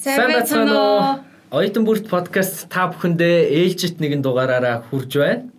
[0.00, 1.00] Сайн байцгаана уу?
[1.52, 5.52] Оюутан бүрт подкаст та бүхэндээ ээлжит нэгэн дугаараараа хүрж байна.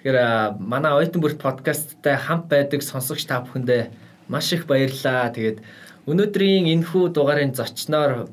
[0.00, 3.92] Тэгэхээр манай оюутан бүрт подкасттай хамт байдаг сонсогч та бүхэндээ
[4.32, 5.28] маш их баярлалаа.
[5.36, 5.60] Тэгээд
[6.08, 8.32] өнөөдрийн энэхүү дугаарын зочноор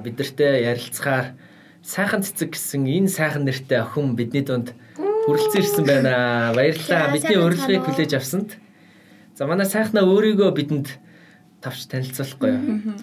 [0.00, 1.36] бидэртэй ярилцахаар
[1.84, 6.56] сайхан цэцэг гэсэн энэ сайхан нэртэй охин бидний дунд хүрэлцэн ирсэн байна.
[6.56, 7.12] Баярлалаа.
[7.12, 8.56] Бидний урилгыг хүлээж авсанд.
[9.36, 10.96] За манай сайхнаа өөрийгөө бидэнд
[11.60, 12.96] тавч танилцуулахгүй юу?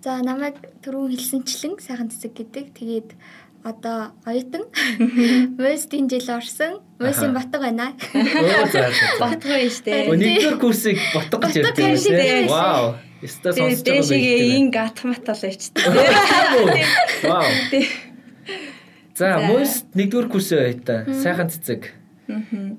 [0.00, 2.66] За намайг түрүүн хэлсэнчлэн сайхан цэцэг гэдэг.
[2.72, 3.10] Тэгээд
[3.60, 4.64] одоо оюутан
[5.60, 6.80] Мөстийн жил орсон.
[6.96, 7.92] Мөсийн Батга байна.
[9.20, 10.08] Батга байна штэ.
[10.08, 12.48] Нэгдүгээр курсыг Батга гэж ярьдаг юм.
[12.48, 12.96] Вау.
[13.20, 14.00] Яста сонсож байгаа.
[14.00, 15.84] Дэшигээ ин гатмат бол ичтэй.
[17.28, 17.48] Вау.
[19.12, 21.12] За Мөст нэгдүгээр курсын оюутан.
[21.20, 21.92] Сайхан цэцэг.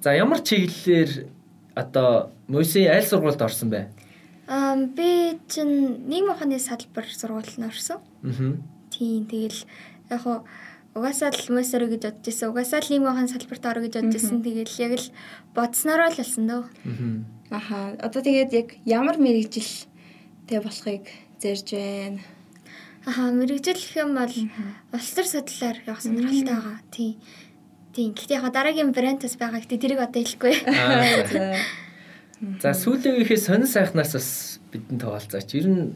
[0.01, 1.29] За ямар чиглэлээр
[1.77, 4.00] одоо Мөсийн аль сургуульд орсон бэ?
[4.51, 8.03] Аа би чинь нийгмийн ухааны салбар сургуульд орсон.
[8.27, 8.59] Аа.
[8.91, 9.63] Тийм тэгэл
[10.11, 10.43] яг хуу
[10.91, 12.51] угаасаа л мөсөр гэж бодож ирсэн.
[12.51, 14.43] Угаасаа л нийгмийн ухааны салбарт орё гэж бодож ирсэн.
[14.43, 15.07] Тэгэл яг л
[15.55, 16.63] бодснороо л болсон дөө.
[16.67, 17.55] Аа.
[17.55, 17.95] Аха.
[18.03, 19.87] Одоо тэгээд яг ямар мэрэгжил
[20.51, 21.07] тэг болохыг
[21.39, 22.19] зэрж байна.
[23.07, 24.35] Аха мэрэгжил гэх юм бол
[24.91, 26.77] улс төр судлаар явах сонирхолтой байгаа.
[26.91, 27.15] Тийм.
[27.95, 28.11] Тийм.
[28.19, 29.63] Гэхдээ яг дараагийн брендээс байгаа.
[29.63, 30.53] Гэтэ тэрийг одоо хэлэхгүй.
[30.67, 31.55] Аа.
[32.41, 34.29] За сүүлийн үеийнхээ сонир сайхнаас бас
[34.73, 35.53] бидэнд тоолцооч.
[35.53, 35.93] Ер нь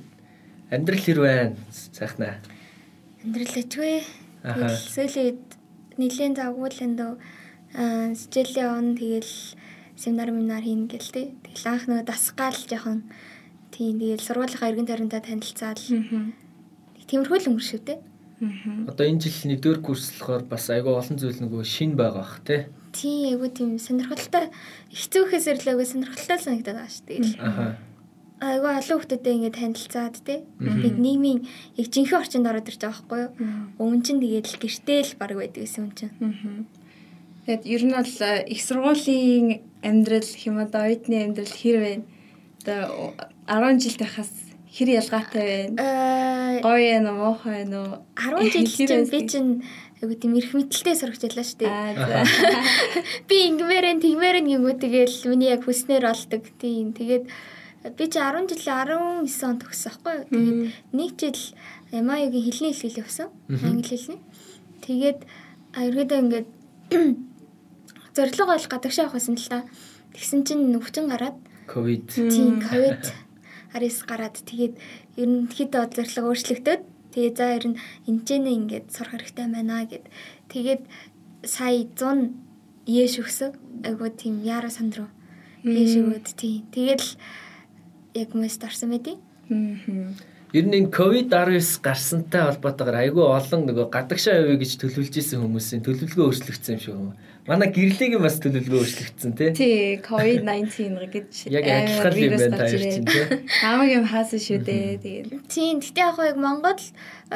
[0.69, 2.37] амьдрал хэр байна сайхнаа?
[3.25, 4.05] Амьдрал ичвэ.
[4.45, 5.41] Сүүлийн
[5.97, 7.13] нэлийн загвуулын дөө
[7.73, 9.57] сэжээлийн он тэгэл
[9.97, 11.33] семинар минар хийн гэл тээ.
[11.49, 13.09] Тэгэл анх нөгөө дасгаал жоохон
[13.73, 15.81] тийм тэгэл сургуулийнхаа эргэн тойронтой танилцаал.
[17.09, 17.99] Тиймэрхүү л өнгөршөө тээ.
[18.85, 22.69] Одоо энэ жил нэгдүгээр курс болохоор бас айгүй олон зүйл нөгөө шин байгаа бах тээ.
[22.95, 24.47] Тийм айгу тийм сонирхолтой
[24.95, 27.19] хэцүүхээс ирлээгүй сонирхолтой санагдаад байгаа шүү дээ.
[27.43, 27.75] Аа.
[28.39, 30.39] Айгу олон хүмүүстэй ингээд танилцаад тий.
[30.63, 31.39] Ингээд нийгмийн
[31.75, 33.31] яг жинхэнэ орчинд ороод ирж байгаа байхгүй юу?
[33.83, 36.15] Өмнө чинь тэгээд л гэртээ л баг байдаг гэсэн юм чинь.
[36.23, 36.63] Аа.
[37.45, 39.47] Тэгээд ер нь бол э, их сургуулийн
[39.83, 41.93] амьдрал хэм одоо оюутны амьдрал хэр вэ?
[42.63, 43.13] Одоо
[43.45, 44.33] 10 жил тахаас
[44.75, 45.59] хэр ялгаатай вэ?
[45.79, 46.59] Аа.
[46.59, 48.03] Гоё юм уу, муухай юм уу?
[48.19, 49.51] 10 жил чинь би чинь
[50.03, 51.71] айгу тийм эрх мэдэлтэй сурагч байлаа шүү дээ.
[53.31, 56.43] Би ингэмээрэн тэгмээрэн гингүү тэгэл миний яг хүснээр олдог.
[56.59, 56.91] Тийм.
[56.91, 57.25] Тэгээд
[57.95, 60.27] би чи 10 жилийн 19 он төгссөн байхгүй юу?
[60.27, 60.59] Тэгээд
[60.91, 61.39] нэг жил
[61.95, 63.31] Ямагийн хэлний хэлхийлэл явсан.
[63.47, 64.19] Англи хэлний.
[64.83, 65.19] Тэгээд
[65.71, 66.47] ерөөдөө ингээд
[68.15, 69.63] зорилго бол гадагшаа явах байсан л та.
[70.11, 71.39] Тэгсэн чинь нүвчин гараад
[71.71, 72.11] ковид.
[72.11, 73.15] Тийм, ковид
[73.75, 74.75] 19 гараад тэгээд
[75.19, 76.81] ерөнхийдөө зорилго өөрчлөгдөд
[77.15, 77.79] Тэгээ за ер нь
[78.11, 80.03] энэчнээ ингээд сурах хэрэгтэй байна гэд.
[80.51, 80.83] Тэгээд
[81.47, 82.35] сая 100
[82.91, 83.55] еш өгсөн.
[83.87, 85.07] Айгуу тийм яра сандруу.
[85.63, 86.67] Еш өгөөд тийм.
[86.75, 87.15] Тэгэл
[88.19, 90.11] яг мэс дарсан байдیں۔ Аа.
[90.51, 95.87] Ер нь энэ ковид-19 гарсантай холбоотойгоор айгүй олон нөгөө гадагшаа явъя гэж төлөвлөж исэн хүмүүсийн
[95.87, 97.15] төлөвлөгөө өөрчлөгдсөн юм шиг юм.
[97.45, 99.49] Манай гэрлийн бас төлөвлөгөө өөрчлөгдсөн тий.
[99.53, 103.21] Тий, COVID-19 гэж яг адилхан юм байна та чинь тий.
[103.61, 104.97] Хамаг юм хаасан шүү дээ.
[104.97, 105.45] Тэгээд.
[105.45, 106.81] Тийм, гэтээ яг яг Монгол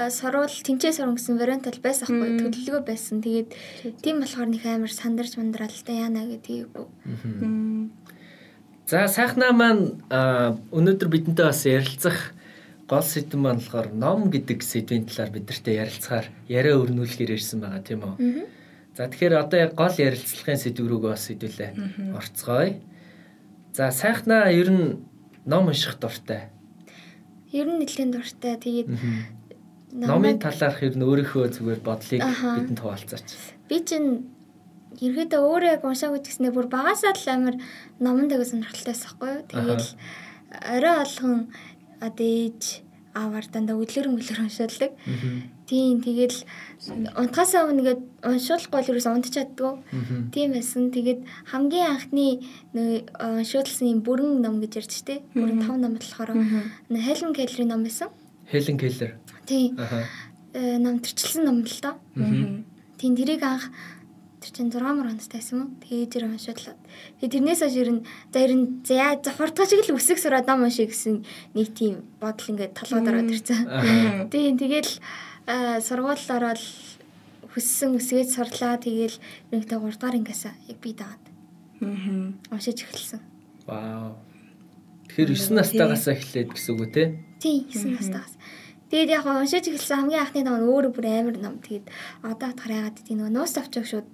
[0.09, 3.21] сурвал тэмцээ сурна гэсэн вариант бол байсан хгүй төлөвлөгөө байсан.
[3.21, 3.53] Тэгээд
[4.01, 6.73] тийм болохоор нэг амар сандарч мандралтай яана гэдгийг.
[8.89, 12.33] За сайхнаа маань өнөөдөр бидэнтэй бас ярилцах
[12.89, 18.01] гол сэдв маань болохоор ном гэдэг сэдвийн талаар бидэртээ ярилцахаар яриа өрнүүлэхээр ирсэн байгаа тийм
[18.09, 18.57] үү.
[18.99, 21.71] За тэгэхээр одоо яг гол ярилцлагын сэдв рүүгээ бас хэдүүлээ
[22.19, 22.83] орцгоё.
[23.71, 25.07] За сайхнаа ер нь
[25.47, 26.51] ном унших дуртай.
[27.55, 28.59] Ер нь нэлээд дуртай.
[28.59, 28.91] Тэгээд
[29.95, 33.39] номын талаарх ер нь өөрийнхөө зүгээр бодлыг бидэнд хуваалцаач.
[33.71, 34.27] Би чинь
[34.99, 37.55] ерөөдөө өөрөө яг уншаагүй гэснээр бүр багасаа л амар
[38.03, 39.47] номон дэгэ сонирхолтой байхгүй юу.
[39.47, 39.85] Тэгээд
[40.75, 41.47] орой олгон
[42.03, 42.83] одоо ээж
[43.15, 44.91] аваар дандаа өдлөр мөлөр уншаалдаг.
[45.69, 46.33] Тийм тэгэл
[47.13, 49.85] унтахаасаа өмнөгээд уншуулахгүй л ерөөс унтч чаддгүй.
[50.33, 50.89] Тийм байсан.
[50.89, 51.21] Тэгээд
[51.53, 52.41] хамгийн анхны
[52.73, 55.21] уншуулсан юм бүрэн ном гэж ярьж штэ.
[55.37, 56.33] Бүрэн тав ном болохоор
[56.89, 58.09] Хелен Келлерийн ном байсан.
[58.49, 59.21] Хелен Келлер.
[59.45, 59.77] Тийм.
[60.57, 62.01] Э намтарчилсан ном л доо.
[62.97, 63.69] Тийм тэрийг анх
[64.39, 65.69] Тэр чинь 6 мөр онцтой байсан юм.
[65.83, 66.75] Тэгээд жир уншууллаа.
[67.19, 68.01] Тэгээд тэрнээс хойш ер нь
[68.31, 71.27] за ер нь за хурдтай шиг л өсөг сураад ном уншиг гэсэн
[71.59, 74.31] нэг тийм бодол ингээд толгойд ороод ирсэн.
[74.31, 74.95] Тийм тэгэл
[75.81, 76.61] сургууль ороод
[77.53, 78.77] хүссэн үсгээд сурлаа.
[78.77, 79.17] Тэгээл
[79.49, 81.25] нэгтэй 3 дахь ангиасаа яг би дагаад.
[81.81, 82.33] Аа.
[82.53, 83.21] Уншиж эхэлсэн.
[83.65, 84.21] Вау.
[85.09, 87.03] Тэгэхээр 9 настайгаас эхлээд гэсэн үг үү те?
[87.41, 88.35] Тийм 9 настайгаас.
[88.93, 91.55] Тэгээд яг уншиж эхэлсэн хамгийн анхны ном нь өөрөө бүр амар ном.
[91.65, 91.89] Тэгээд
[92.21, 94.07] одоо бодохоор яагаад тийм нөгөө нуус авчих шууд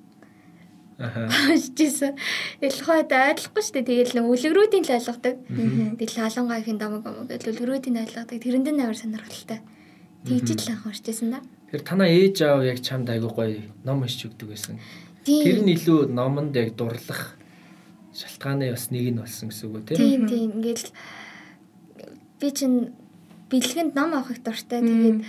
[0.95, 2.15] Шижсэн.
[2.63, 3.83] Ялхойд ойлгохгүй шүү дээ.
[3.83, 5.35] Тэгэл нэг үлгэрүүдийн л ойлгодог.
[5.99, 7.27] Тэгэл хаалангаахийн домог юм.
[7.27, 8.39] Тэгэл үлгэрүүдийн ойлгодог.
[8.39, 9.59] Тэрэнд нь амар сонирхолтой.
[10.25, 11.39] Тэгж л анх уншижсэн да.
[11.69, 14.81] Тэр танаа ээж аав яг чамд айгуу гоё ном уншиж өгдөг байсан.
[15.25, 17.37] Тэр нь илүү номонд яг дурлах
[18.13, 20.89] шалтгааны бас нэг нь болсон гэсэн үг үү тийм тийм ингээд
[22.41, 22.95] би чинь
[23.49, 24.81] бэлгэнд ном авах их дуртай.
[24.81, 25.21] Тэгээд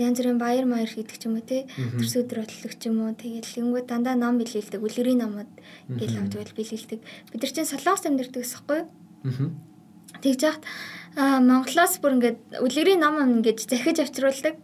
[0.00, 3.12] янз бүрийн баяр маяр хийдэг ч юм уу те төрс өдөр бодлого ч юм уу.
[3.12, 5.50] Тэгээд лингүү дандаа ном бэлгэлдэг үлгэрийн номод
[5.86, 7.00] гэл авдаг бэлгэлдэг
[7.30, 10.42] бид нар чинь солонгос амьдэрдэг гэсэхгүй аа тэгж
[11.16, 14.54] яхад Монголоос бүр ингээд үлгэрийн ном ингээд захиж авчруулдаг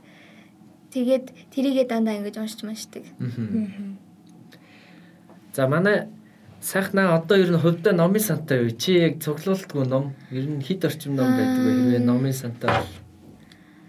[0.95, 3.05] тэгээд тэрийгээ дандаа ингээд уншиж уншдаг
[5.53, 6.07] за манай
[6.61, 10.85] сайхнаа одоо ер нь хувьдаа номын сантай юу чи яг цуглуулдгүй ном ер нь хит
[10.85, 12.95] орчим ном байдаг хэрвээ номын сантай бол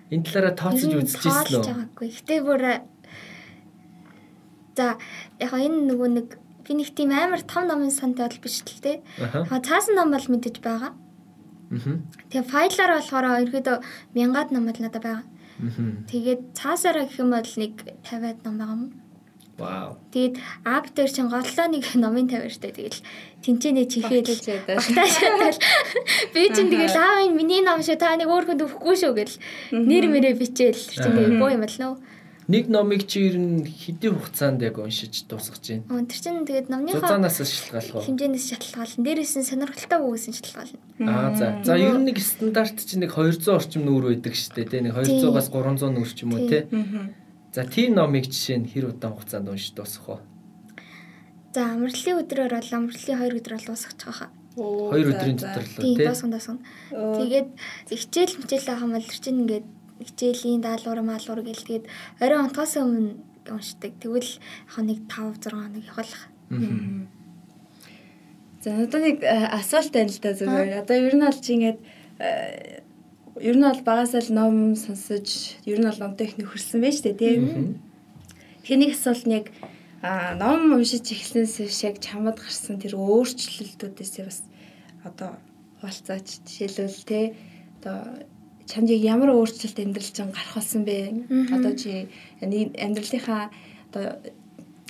[0.07, 1.99] Энэ талаараа тооцож үзчихсэн үү?
[1.99, 2.79] Гэтэ бүр
[4.79, 4.95] за
[5.35, 6.27] яг энэ нөгөө нэг
[6.63, 9.03] би нэг тийм амар том номын сантай бол биш л те.
[9.19, 10.95] Аа цаасан ном бол мэдэж байгаа.
[10.95, 11.06] Аа.
[12.31, 13.77] Тэгээ файлаар болохоор ерөөдөө
[14.15, 15.23] мянгад ном бол надад байгаа.
[15.23, 16.05] Аа.
[16.07, 17.73] Тэгээд цаасаараа гэх юм бол нэг
[18.05, 18.83] 50-аад ном байгаа юм.
[19.57, 19.97] Вау.
[20.13, 20.37] Тэгэд
[20.69, 23.01] ап дээр чин голлоо нэг номын тавиартай тэгэл
[23.41, 24.37] тэнцэнэ чихээл
[24.69, 25.57] багтаашаатал
[26.29, 29.35] би чин тэгэл аав энэ миний ном шүү та нэг өөр хүнд өгөхгүй шүү гэл
[29.73, 31.97] нэр мэрэ бичээл чин тэгээ боо юм нөө.
[32.47, 36.07] Нэг номыг чи ер нь хэдийн хугацаанд яг уншиж дуусгаж байна.
[36.07, 38.07] Тэр чин тэгээд номныхаа зузаанаас шалтгаалх уу?
[38.07, 39.03] Хэмжээнээс шалтгаална.
[39.03, 40.79] Дээрээс нь сонирхолтой үгээс нь шалтгаална.
[41.11, 41.59] Аа за.
[41.67, 44.71] За ер нь нэг стандарт чинь нэг 200 орчим нүүр байдаг шүү дээ.
[44.71, 46.71] Тэ нэг 200-аас 300 нүүр ч юм уу те.
[47.51, 50.25] За тийм номыг жишээ нь хэр удаан хугацаанд уншиж дуусгах вэ?
[51.51, 54.31] За амралтын өдрөөр бол амралтын 2 өдөр бол дуусгах байгаа.
[54.55, 56.63] 2 өдрийн дотор л тийм дуусган дуусгана.
[56.95, 57.49] Тэгээд
[57.91, 59.67] хичээл мичээл ахам бол чинь ингээд
[60.03, 61.85] хичээлийн даалгавар маалгавар гэл тэгээд
[62.21, 63.17] орой онтгоос өмнө
[63.51, 63.93] уншдаг.
[64.01, 66.13] Тэгвэл яг нэг 5 6 хоног явах.
[68.61, 70.81] За одоо нэг э, асуулт байна л да зүгээр.
[70.83, 71.79] Одоо ер нь бол чи ингээд
[72.19, 72.81] э,
[73.39, 77.15] ер нь бол багасаа л ном сонсож ер нь бол номтой их нөхөрсөн байж тээ
[77.15, 77.79] тийм.
[78.65, 79.47] Тэгэхээр нэг асуулт нь яг
[80.01, 84.39] ном уншиж эхлэнээс биш яг чамд гарсан тэр өөрчлөлтүүдээс бас
[85.05, 85.37] одоо
[85.81, 87.19] хуалцаач жишээлбэл те
[87.81, 88.25] одоо
[88.67, 91.23] чамд ямар өөрчлөлт амьдрал чинь гарах болсон бэ?
[91.55, 93.49] Одоо чи амьдралынхаа
[93.89, 94.19] одоо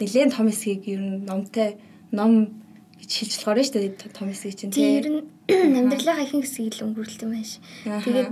[0.01, 1.77] нэлээд том хэсгийг ер нь номтой
[2.12, 2.57] ном
[2.97, 6.85] гэж хэлж болохоор шүү дээ том хэсгийг чинь тийм ер нь амьдралынхаа ихэнх хэсгийг л
[6.89, 7.62] өнгөрүүлт юм байна ш.
[7.85, 8.31] Тэгээд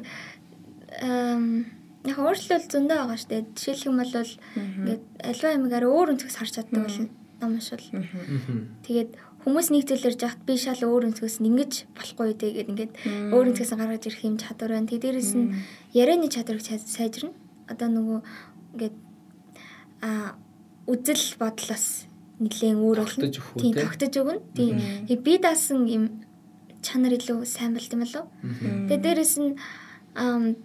[2.10, 3.44] яг өөрчлөлт зөндөө байгаа шүү дээ.
[3.54, 7.10] Жишээлх юм бол ингээд альва ямигаар өөр өнцгөөс харж чаддаг болно.
[7.42, 7.86] Ном уншвал.
[8.86, 9.12] Тэгээд
[9.46, 12.94] хүмүүс зүйлээр жахт би шал өөр өнцгөөс ингэж болохгүй дээ гэдэг ингээд
[13.30, 14.90] өөр өнцгөөс гаргаж ирэх юм чадвар байна.
[14.90, 15.54] Тэг дээрэс нь
[15.94, 17.30] ярианы чадварыг сайжирна.
[17.70, 18.20] Одоо нөгөө
[18.74, 18.96] ингээд
[20.02, 20.34] а
[20.90, 22.10] үзэл бодлоос
[22.42, 23.30] нэлээд өөр болно.
[23.30, 24.42] Тийм тогтож өгнө.
[24.58, 24.82] Тийм.
[25.22, 26.26] Би даасан юм
[26.82, 28.26] чанар илүү сайн болт юм болов.
[28.42, 29.54] Тэгээ дээрэс нь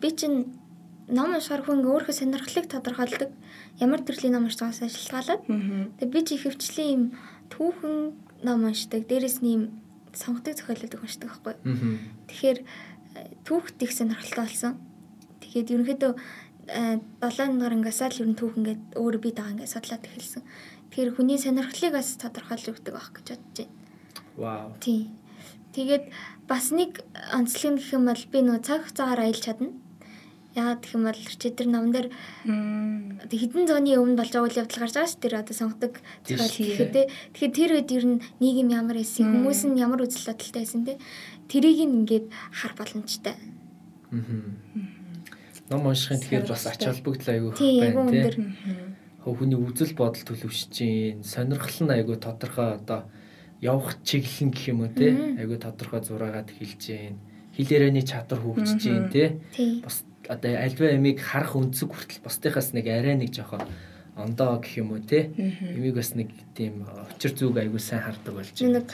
[0.01, 0.57] би чинь
[1.13, 3.29] ном уншихаар хүн өөрөө сонирхлыг тодорхойлдог.
[3.77, 5.43] Ямар төрлийн ном уншиж байгаас шалтгаалаад.
[6.01, 7.05] Тэгээ би чи хөвчлийн юм
[7.53, 9.07] түүхэн ном уншдаг.
[9.07, 9.63] Дээрэс нь юм
[10.15, 11.55] сонгодог зохиолуудыг уншдаг байхгүй.
[12.29, 12.59] Тэгэхээр
[13.45, 14.75] түүхт их сонирхолтой болсон.
[15.41, 16.13] Тэгэхээр ерөнхийдөө
[16.71, 20.43] 7 нурангасаа л ер нь түүх ингээд өөр бие дагаа ингээд судлаад эхэлсэн.
[20.91, 23.75] Тэгэхээр хүний сонирхлыг бас тодорхойлж өгдөг байх гэж бодож байна.
[24.39, 24.69] Вау.
[24.79, 25.11] Тий.
[25.75, 26.05] Тэгээд
[26.47, 27.03] бас нэг
[27.35, 29.75] онцлог гэх юм бол би нөө цаг цагаар аялж чадна.
[30.51, 32.09] Яагаад гэх юм бол чи тэр номон дээр
[33.31, 35.95] хэдэн зууны өмнө болж байгаа үйл явдал гарч байгаа ш тэр одоо сонгодог
[36.27, 36.75] зохиол.
[36.75, 37.03] гэхэд те.
[37.39, 40.99] Тэгэхээр тэр үед ер нь нийгэм ямар байсан, хүмүүс нь ямар үзэл бодолтой байсан те.
[41.47, 43.39] Тэрийг ингээд хар боломжтой.
[44.11, 44.99] Аа.
[45.71, 48.35] Ном уншихын тэгэхээр бас ач холбогдол аягүй байна те.
[49.23, 53.07] хүний үзэл бодол төлөвшөж чинь сонирхол нь айгүй тодорхой одоо
[53.63, 55.15] явах чиглэл гэх юм уу те?
[55.39, 57.23] Айгүй тодорхой зураагаад хэлж чинь
[57.55, 59.39] хэл ярианы чадвар хөгжиж чинь те?
[59.85, 63.67] Бас одоо альва ямиг харах өнцөг хүртэл бусдынхаас нэг арай нэг жоохон
[64.15, 68.55] ондоо гэх юм уу те ямиг бас нэг тийм очир зүг айгүй сайн хардаг болж
[68.55, 68.79] байна.
[68.79, 68.87] Нэг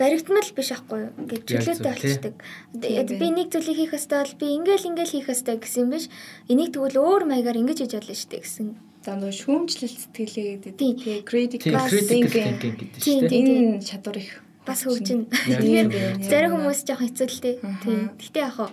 [0.00, 2.34] баригдмал биш аахгүй гэж чөлөөтэй болчдөг.
[2.72, 6.06] Би нэг зүйлийг хийх хэвээр бол би ингээл ингээл хийх хэвээр гэсэн юм биш.
[6.48, 8.68] Энийг тэгвэл өөр маягаар ингэж хийж болно шүү дээ гэсэн
[9.02, 10.74] нөгөө шүүмжлэл сэтгэлээ гэдэг.
[10.78, 15.26] Тэгээ critical thinking гэдэг чинь энэ чадвар их бас хөгжин.
[15.26, 17.56] Тэгээд зарим хүмүүс жоохон хэцүү л дээ.
[17.82, 18.00] Тийм.
[18.14, 18.70] Гэтэ яг хаа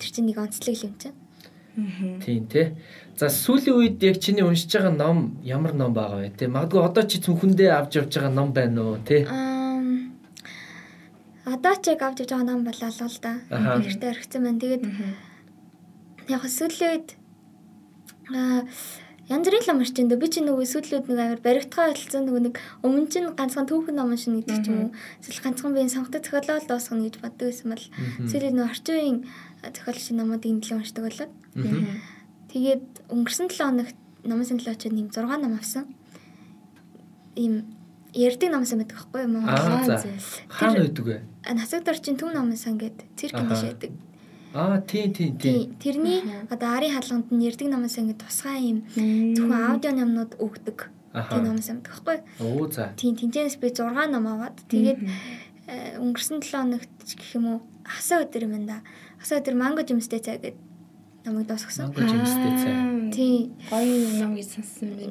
[0.00, 1.16] тэр чинь нэг онцлог юм чинь.
[2.24, 2.74] Тийм тий.
[3.16, 6.32] За сүүлийн үед яг чиний уншиж байгаа ном ямар ном байгаа вэ?
[6.34, 8.98] Тэ магадгүй одоо чи цүнхэндээ авч явж байгаа ном байна уу?
[9.04, 9.28] Тэ.
[11.46, 13.32] Одоо ч яг авч явж байгаа ном болоо л да.
[13.52, 14.60] Гэртээ орхисон байна.
[14.60, 14.84] Тэгээд
[16.32, 17.08] яг сүүлийн үед
[18.34, 18.66] аа
[19.30, 22.54] янз бүрийн лам орч энэ би чи нөгөө сүүдлүүд нэг амар баригдхаа хэлсэн нөгөө нэг
[22.82, 26.58] өмнө чинь ганцхан түүхэн ном шин гэдэг ч юм уу эсвэл ганцхан биеийн сонгодог зохиолоо
[26.58, 27.86] л дуусгах гэж боддог байсан бол
[28.26, 29.18] сүүлийн нөгөө орчин үеийн
[29.62, 31.32] зохиол шин номуудыг нэлээд уншдаг болоод
[32.50, 35.86] Тэгээд өнгөрсөн 7 хоногт намын сандлаа очоод нэг 6 ном авсан.
[37.38, 37.78] Ийм
[38.10, 40.02] ярддаг намсан байдаг байхгүй юу Аа за.
[40.50, 41.22] Хаана байдаг вэ?
[41.46, 43.92] Насаг дорчин төв намын сан гэдэг цирк дэш байдаг.
[44.54, 45.78] Аа тийм тийм тийм.
[45.78, 50.90] Тэрний одоо арын хаалганд нь ярддаг намын сан гэдэг тусгай юм зөвхөн аудио номнууд өгдөг.
[51.14, 52.66] Тийм намын сан байдаг байхгүй юу?
[52.66, 52.90] Оо за.
[52.98, 54.98] Тийм тэнцэнэс би 6 ном аваад тэгээд
[55.70, 58.82] э, өнгөрсөн 7 хоногт гэх юм уу хасаа өдөр юм да.
[59.20, 60.56] Хасаа өдөр манго жимстэй цай гэдэг
[61.24, 61.92] намайг дуусгасан.
[61.92, 62.74] Манго жимстэй цай.
[63.12, 63.52] Тий.
[63.68, 65.04] Гоё ном гэж сонссон би.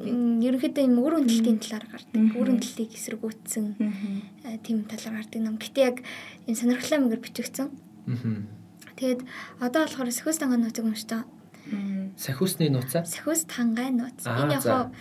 [0.50, 2.34] Ерөнхийдөө юм өөр үнэлтийн талаар гардаг.
[2.34, 5.62] Өөр үнэлтийг эсэргүүцсэн э, тийм талаар гардаг ном.
[5.62, 5.98] Гэтэ яг
[6.50, 7.68] энэ сонирхолтой мөнгөөр бичигдсэн.
[7.70, 8.42] Аа.
[8.98, 9.22] Тэгээд
[9.62, 11.30] одоо болохоор Сахиус тангаа нууцыг уншдаг.
[12.18, 13.06] Сахиусны нууцаа?
[13.06, 14.26] Сахиус тангай нууц.
[14.26, 14.92] Энэ яг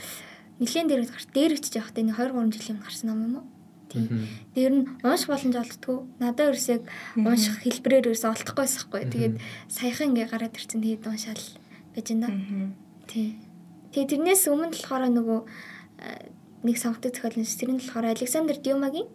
[0.61, 3.47] нэлээд дээр гарт дээрэгч явах тэ 2 3 жилийн гарсан ном юм уу?
[3.89, 4.29] Тийм.
[4.55, 5.99] Тэр нь унших боломж олддгүй.
[6.21, 6.79] Надад ерөөсөө
[7.25, 9.03] унших хэлбэрээр ерөөсөө олдохгүй байсахгүй.
[9.09, 9.35] Тэгээд
[9.73, 11.45] саяхан ингээ гараад ирсэн тэгээд уншаал
[11.97, 12.29] байж байна.
[13.09, 13.41] Тийм.
[13.93, 15.41] Тэгээд тэрнээс өмнө болохоор нөгөө
[16.05, 16.29] э,
[16.69, 19.09] нэг сонгодог зохиол нь тэр нь болохоор Александр Дюмагийн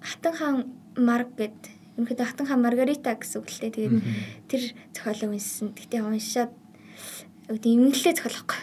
[0.00, 0.56] Хатан хаан
[0.96, 1.60] Марк гэд
[2.00, 3.74] ерөнхийдөө Хатан хаан Маргарита гэсэн үг л дээ.
[3.76, 3.96] Тэгээд
[4.48, 4.62] тэр
[4.96, 5.76] зохиолыг уншсан.
[5.76, 6.52] Гэтэ уншаад
[7.46, 8.58] үүд имгэлээ зохиолохгүй.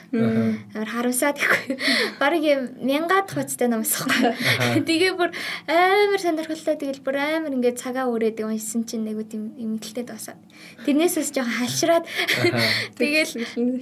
[0.75, 1.80] Амар харамсаад ихгүй.
[2.22, 4.36] Бараг юм мянгаад хуцтай намсахгүй.
[4.88, 5.32] Тэгээ бүр
[5.72, 6.75] амар сонирхолтой.
[6.75, 10.36] Тэгэл бүр амар ингээд цагаа өрөөд уншсан чинь нэг үүд имгэлтэй дуусаад.
[10.84, 12.06] Тэрнээсээс жоохон халшраад
[13.00, 13.34] тэгэл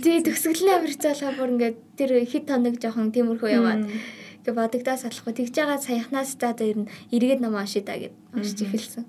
[0.05, 3.89] тий төгсгөлийн амар цаалаа бүр ингээд тэр хит тоног жоохон тиймэрхүү яваад.
[3.89, 5.34] Ингээ бодогдоо салахгүй.
[5.34, 9.05] Тэгж байгаа саяхнаас за тэр нь эргээд ном уншия да гэд уншиж эхэлсэн.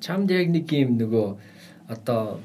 [0.00, 1.28] Чамд яг нэг юм нөгөө
[1.92, 2.40] одоо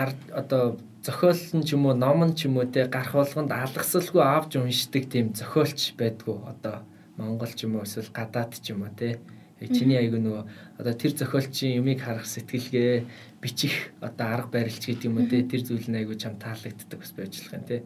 [0.00, 3.52] гар одоо зохиол нь ч юм уу ном нь ч юм уу те гарах болгонд
[3.52, 6.36] алгасалгүй авч уншдаг тийм зохиолч байдгүй.
[6.52, 6.88] Одоо
[7.20, 9.20] Монгол ч юм уу эсвэл гадаад ч юм уу те.
[9.60, 10.44] Чиний айгу нөгөө
[10.80, 13.04] одоо тэр зохиолчийн юмыг харах сэтгэлгээ
[13.44, 17.12] бичих одоо арга барилч гэдэг юм уу те тэр зүйл нь айгу чам таалагддаг бас
[17.12, 17.76] байж болох юм те.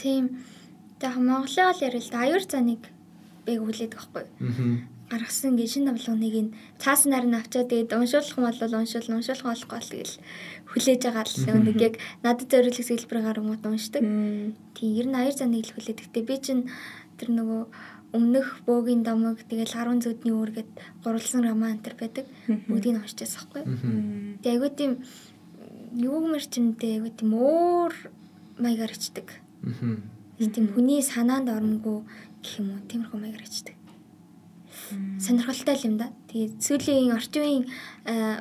[0.00, 0.24] Тийм.
[1.04, 2.82] Яг Монголын ол ярил да аюур заныг
[3.44, 4.24] бэг хүлээдэг байхгүй
[5.10, 9.78] гаргасан гээ шинэ давлгааныг нь цаасан нарыг авчаад тэгээд уншуулах юм бол уншуул уншуулах болохгүй
[9.78, 10.14] л тэгэл
[10.66, 11.94] хүлээж байгаа л нэг яг
[12.26, 14.02] надад зориулах хэлбэрээр гомот уншдаг.
[14.74, 16.22] Тийм ер нь аяр заныг л хүлээдэгтэй.
[16.26, 16.66] Би чинь
[17.22, 17.62] тэр нөгөө
[18.18, 20.70] өмнөх бөөгийн домог тэгэл 10 зүудний үүргээд
[21.06, 22.26] гурвалсан роман энэ байдаг.
[22.66, 23.62] Бүгдийг нь уншчихсан байхгүй.
[24.42, 24.92] Тэгээ айгуу тийм
[25.94, 27.94] юу гэмэр чимдээ айгуу тийм өөр
[28.58, 29.28] маягаар ичдэг.
[29.70, 30.50] Аа.
[30.50, 32.02] Тийм хүний санаанд оронгүй
[32.42, 33.75] гэх юм уу тиймэрхүү маягаар ичдэг
[35.20, 36.12] сонирхолтой юм да.
[36.30, 37.64] Тэгээд сүүлийн орчин үеийн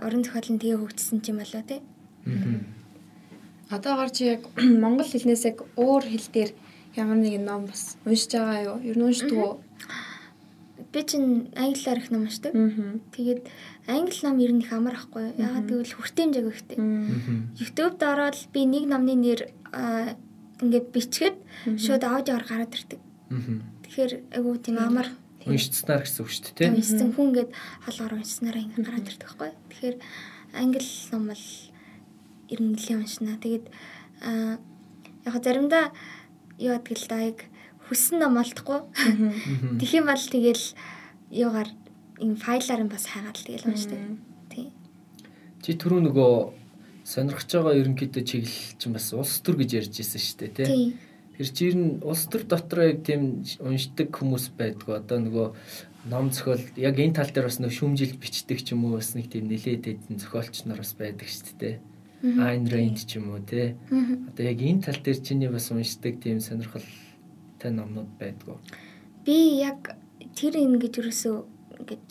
[0.05, 1.81] уран зохиол нь тэгээ хөгжсөн юм болоо тий.
[3.69, 4.41] Одоогоор чи яг
[4.83, 6.51] монгол хэлнээс яг өөр хэл дээр
[6.95, 8.77] ямар нэгэн ном бас уншиж байгаа юу?
[8.85, 9.59] Ер нь уншдаг уу?
[10.93, 12.53] Би чинь англиар их ном уншдаг.
[12.53, 13.43] Тэгээд
[13.87, 15.33] англи ном ер нь их амар ахгүй.
[15.35, 16.77] Ягаад гэвэл хүртээмжээг ихтэй.
[17.57, 19.41] YouTube-д ороод би нэг номны нэр
[20.61, 21.35] ингээд бичгээд
[21.81, 23.01] шууд аудиоор гараад ирдэг.
[23.83, 25.09] Тэгэхээр айгу тийм амар
[25.45, 26.73] уншицснаар гэсэн үг шүү дээ тийм.
[26.81, 27.51] Уншсан хүн ингээд
[27.85, 29.51] холоор уншснараа ингээд гараад ирдэг байхгүй.
[29.69, 29.97] Тэгэхээр
[30.57, 31.45] англи ном бол
[32.49, 33.37] ер нь нэлийн уншина.
[33.41, 33.65] Тэгээд
[34.25, 34.57] аа
[35.25, 35.85] яг заримдаа
[36.57, 37.39] юу гэдэг л да яг
[37.89, 38.79] хүссэн ном олдохгүй.
[39.81, 40.65] Тэгэх юм бол тэгэл
[41.29, 41.69] юугаар
[42.21, 43.99] энэ файлаар нь бас хайгаад тэгэл уншдаг.
[44.49, 44.73] Тий.
[45.61, 46.33] Чи түрүү нөгөө
[47.05, 50.97] сонирхож байгаа ерөнхийдөө чиглэл чинь бас улс төр гэж ярьж ирсэн шүү дээ тий.
[51.35, 55.03] Тэр чинь нь улс төр дотор яг тийм уншдаг хүмүүс байдгүй.
[55.03, 55.47] Одоо нөгөө
[56.07, 59.27] ном зохиол яг энэ тал дээр бас нөх шүмжилт бичдэг ч юм уу бас нэг
[59.27, 61.75] тийм нэлээд хэдэн зохиолч нар бас байдаг шүү дээ.
[62.39, 63.75] Айн Рэйнд ч юм уу те.
[63.91, 68.55] Одоо яг энэ тал дээр чиний бас уншдаг тийм сонирхолтой номнууд байдгүй.
[69.25, 69.97] Би яг
[70.39, 71.35] тэр ингэж ерөөсөө
[71.83, 72.05] ингэж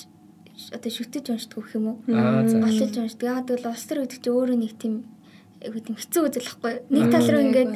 [0.74, 1.98] одоо шүтэж уншдаг гэх юм уу?
[2.04, 3.24] Голчилж уншдаг.
[3.24, 4.94] Яг бол улс төр гэдэг чинь өөрөө нэг тийм
[5.64, 6.72] айгуу тийм хэцүү үзэл واخгүй.
[6.92, 7.70] Нэг тал руу ингээд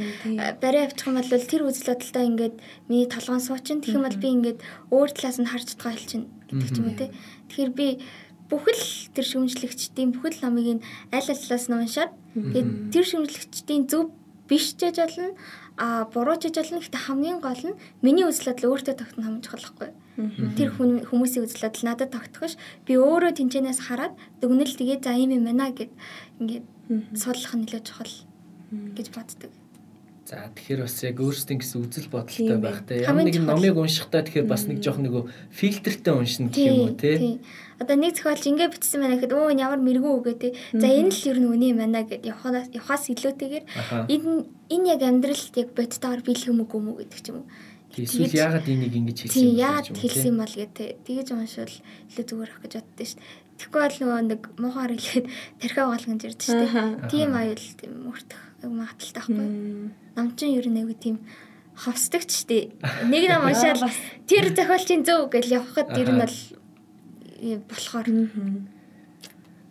[0.60, 2.54] барай авчих юм бол тэр үзэл бодолтой ингээд
[2.88, 3.80] миний толгоон суучин.
[3.80, 4.58] Тэгэх юм бол би ингээд
[4.92, 7.06] өөр талаас нь харж байгаа хэл чинь гэдэг ч юм уу те.
[7.48, 7.86] Тэгэхээр би
[8.48, 8.82] бүхэл
[9.16, 14.12] тэр шүмжлэгчдийн бүхэл номыг нь аль аль талаас нь уншаад тэгээд тэр шүмжлэгчдийн зөв
[14.48, 15.34] биш ч ажил нь
[15.76, 19.44] а буруу ч ажил нь гэхдээ хамгийн гол нь миний үзэл бодол өөртөө тогтно хамгийн
[19.44, 19.90] чухал واخгүй.
[19.92, 20.07] Аа
[20.58, 25.38] тэр хүн хүмүүсийн үзэл бодол надад тогтохш би өөрөө тэнцэнээс хараад дүгнэл тэгээ за ийм
[25.38, 25.92] юм байна гэд
[26.42, 26.66] ингээд
[27.14, 28.14] судлах нь нэлээд чухал
[28.98, 29.52] гэж боддог.
[30.28, 33.00] За тэгэхээр бас яг өөрсдийн гэсэн үзэл бодолтой байх те.
[33.00, 37.40] Ямар нэгэн номыг уншихдаа тэгэхээр бас нэг жоох нэг фильтртэй уншина гэх юм уу те.
[37.80, 40.48] Одоо нэг зохиолч ингэ бичсэн байна гэхэд өө ямар мэрэгүү үгээ те.
[40.76, 43.64] За энэ л ер нь үний мана гэд явахаас явахаас илүүтэйгээр
[44.12, 44.28] энэ
[44.68, 47.48] энэ яг амьдралд яг бодтойгоор бэлэх юм уу гэдэг ч юм уу.
[47.96, 49.62] Эсвэл яагаад энийг ингэж хэлсэн юм бэ?
[49.64, 50.88] Яагаад хэлсэн юм бол гэдэг.
[51.08, 51.74] Тэгэж уншвал
[52.12, 53.46] илүү зүгээр ах гэж боддоо шүү дээ.
[53.58, 55.26] Тэгэхгүй бол нөгөө нэг муухай хэлээд
[55.60, 57.10] тархиа угаалганд ирдэ шүү дээ.
[57.10, 59.48] Тийм аюул тийм мөртөх айгу магадaltaй байхгүй.
[60.14, 61.16] Нам чинь ер нь айгу тийм
[61.74, 62.70] ховсдогч штэ.
[63.08, 63.90] Нэг ном уншаал
[64.30, 66.36] тэр зохиолчийн зөв гэж явхад ер нь бол
[67.66, 68.06] болохоор.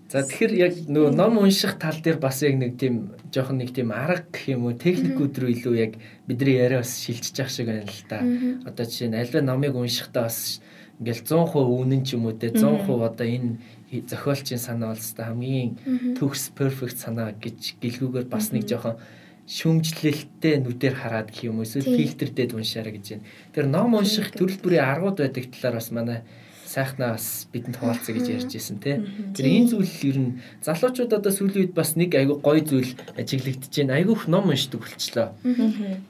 [0.08, 3.92] За тэгэхээр яг нөгөө ном унших тал дээр бас яг нэг тийм жоохон нэг тийм
[3.92, 7.84] арга гэх юм уу техникүүд рүү илүү яг бидний яриа бас шилжиж явах шиг байна
[7.84, 8.24] л да.
[8.64, 10.64] Одоо жишээ нь альва номыг уншихдаа бас
[11.04, 13.60] ингээл 100% үнэн ч юм уу те 100% одоо энэ
[14.08, 15.76] зохиолчийн санаа бол та хамгийн
[16.16, 18.96] төгс перфект санаа гэж гэлгүүгээр бас нэг жоохон
[19.44, 23.28] шүмжлэлттэй нүдээр хараад гэх юм эсвэл фильтрдээд уншаарай гэж байна.
[23.52, 26.24] Тэр ном унших төрөл бүрийн аргууд байдаг талаар бас манай
[26.68, 29.00] сайхнаа бас бидэнд хуваалцъя гэж ярьж ирсэн тий.
[29.32, 30.32] Тэр энэ зүйл ер нь
[30.68, 33.96] залуучууд одоо сүүлийн үед бас нэг айгүй гоё зүйл ажиглагдж байна.
[33.96, 35.32] Айгүйх ном уншдаг болчлоо.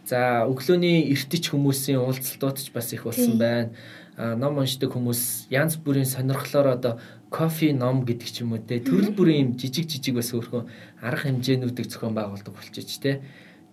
[0.10, 3.70] За өглөөний эртэж хүмүүсийн уулзалтууд ч бас их болсон байна.
[4.18, 6.98] А ном уншдаг хүмүүс янз бүрийн сонирхлоор одоо
[7.30, 10.66] кофе ном гэдэг ч юм уу те төрөл бүрийн юм жижиг жижиг бас өөрхөн
[11.06, 13.22] арга хэмжээнүүдийг зохион байгуулдаг болчихж те.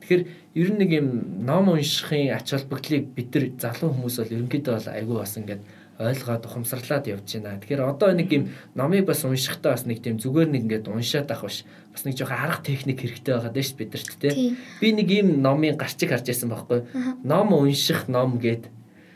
[0.05, 0.23] Тэгэхээр
[0.61, 1.09] ер нь нэг юм
[1.49, 5.63] ном уншихын ач холбогдлыг бид нар залуу хүмүүс бол ерөнхийдөө бол айгүй бас ингээд
[5.99, 7.61] ойлгоод ухамсарлаад явж байна.
[7.63, 11.51] Тэгэхээр одоо нэг юм номыг бас уншихдаа бас нэг тийм зүгээр нэг ингээд уншаад авах
[11.55, 11.63] биш.
[11.95, 14.59] Бас нэг жоохон арга техник хэрэгтэй байгаа дээ ш бидэрт те.
[14.83, 16.83] Би нэг юм номын гарчиг харж байсан байхгүй.
[17.23, 18.75] Ном унших ном гээд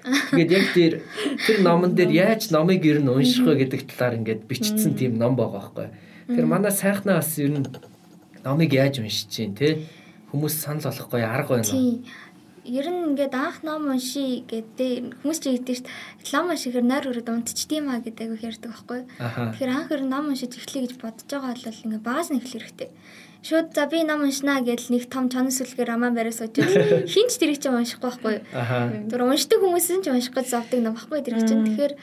[0.08, 0.92] Тэгээд яг тэр
[1.44, 5.37] тэр номон дээр яаж номыг ер нь унших вэ гэдэг талаар ингээд бичсэн тийм ном
[5.37, 5.88] байгаа байхгүй.
[6.30, 7.66] Тэгэхээр манай сайхнаа бас ер нь
[8.44, 9.85] номыг яаж уншиж чинь те
[10.30, 12.04] хүмүүс санал болохгүй арга байна уу?
[12.69, 15.77] Ер нь ингээд анх ном унши гэдэг хүмүүс чи гэдэг
[16.21, 19.01] чинь ном уншихэр нойр өрөд унтчихдээ маа гэдэг аяг ярьдаг байхгүй.
[19.17, 22.69] Тэгэхээр анх ер нь ном уншиж эхлэе гэж бодож байгаа бол ингээд бааз нь эхлэх
[22.69, 22.91] хэрэгтэй.
[23.41, 26.67] Шууд за би ном уншнаа гэдэл нэг том чонос сүлгээр амаа бариас очил
[27.13, 28.37] хинч тэрийг чинь уншихгүй байхгүй.
[29.09, 31.65] Тэр уншдаг хүмүүс нь ч унших гэж зовдөг ном байхгүй тэрийг чинь.
[31.65, 31.95] Тэгэхээр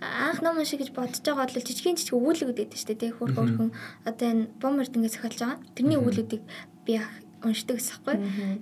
[0.00, 3.02] анх ном унших гэж бодож байгаа бол жижигэн жижиг өгүүлбэрүүд байдаг шүү дээ.
[3.04, 3.70] Тэг хөр хөрхөн
[4.08, 5.60] одоо энэ бомберд ингээд зохиолж байгаа.
[5.76, 6.42] Тэрний өгүүлбэрүүдийг
[6.88, 6.92] би
[7.44, 8.16] уншдаг гэсэхгүй.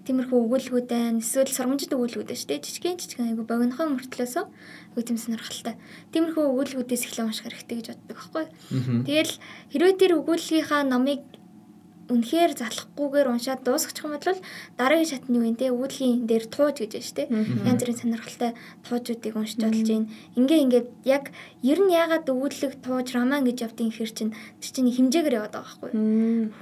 [0.05, 1.21] Тиймэрхүү өгүүлбэрүүд байна.
[1.25, 2.65] Эсвэл сургамжит өгүүлбэрүүд шүү дээ.
[2.65, 5.75] Жижигэн жижигэн айгу богинохон мөртлөөсөө айгу тийм сонирхолтой.
[6.13, 8.45] Тиймэрхүү өгүүлбэрүүдээс эхлэн унших хэрэгтэй гэж боддог байхгүй.
[9.09, 9.35] Тэгэл
[9.73, 11.25] хэрвээ тэр өгүүлбэрийнхаа номыг
[12.07, 14.41] үнэхээр залахгүйгээр уншаад дуусгачих юм бол
[14.79, 17.29] дараагийн шатны үеийн те үүдлийн дээр тууж гэж байна шүү дээ.
[17.67, 18.51] Янз бүрийн сонирхолтой
[18.87, 20.07] туужуудыг уншиж болж байна.
[20.39, 21.25] Ингээ ингээд яг
[21.67, 24.31] ер нь яагаад үүдлэг тууж роман гэж явдгийг хэр чин
[24.63, 25.91] тэр чинь хэмжээгээр яваад байгаа байхгүй.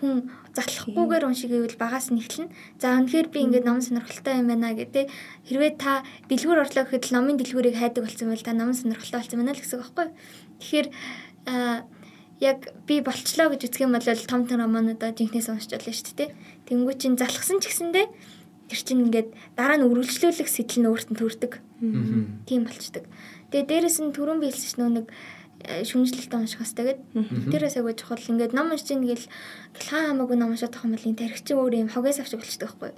[0.01, 0.15] Хүн
[0.57, 2.49] залахгүйгээр уншиг гэвэл багаас нь эхэлнэ.
[2.81, 5.13] За үнэхээр би ингээд ном сонирхолтой юм байна гэдэг
[5.45, 9.53] хэрвээ та дэлгүүр орлоо гэхэд номын дэлгүүрийг хайдаг болсон бол та ном сонирхолтой болсон байна
[9.53, 10.09] л гэсэн үг байхгүй.
[10.63, 10.87] Тэгэхээр
[12.45, 16.31] яг би болчлоо гэж үзэх юм бол том том романуудаа жинхнээс уншиж болно шүү дээ.
[16.69, 18.07] Тэнгүү чин залхсан ч гэсэндээ
[18.69, 21.53] тэр чинь ингээд дараа нь үргэлжлүүлэх сэтэл нь өөртөө төрдөг.
[22.49, 23.05] Тийм болчдөг.
[23.53, 25.07] Тэгээ дээрэс нь түрүүн биелсэн ш нөө нэг
[25.69, 27.01] э, шүмжлэлтэй унших хэвээр тэгээд
[27.53, 29.27] тэрээс агай чухал ингээд ном уншиж ингээл
[29.89, 32.93] хаа хамаагүй ном уншаад байгаа юм бол энэ тархич өөр юм хогоос авч болчдөг байхгүй.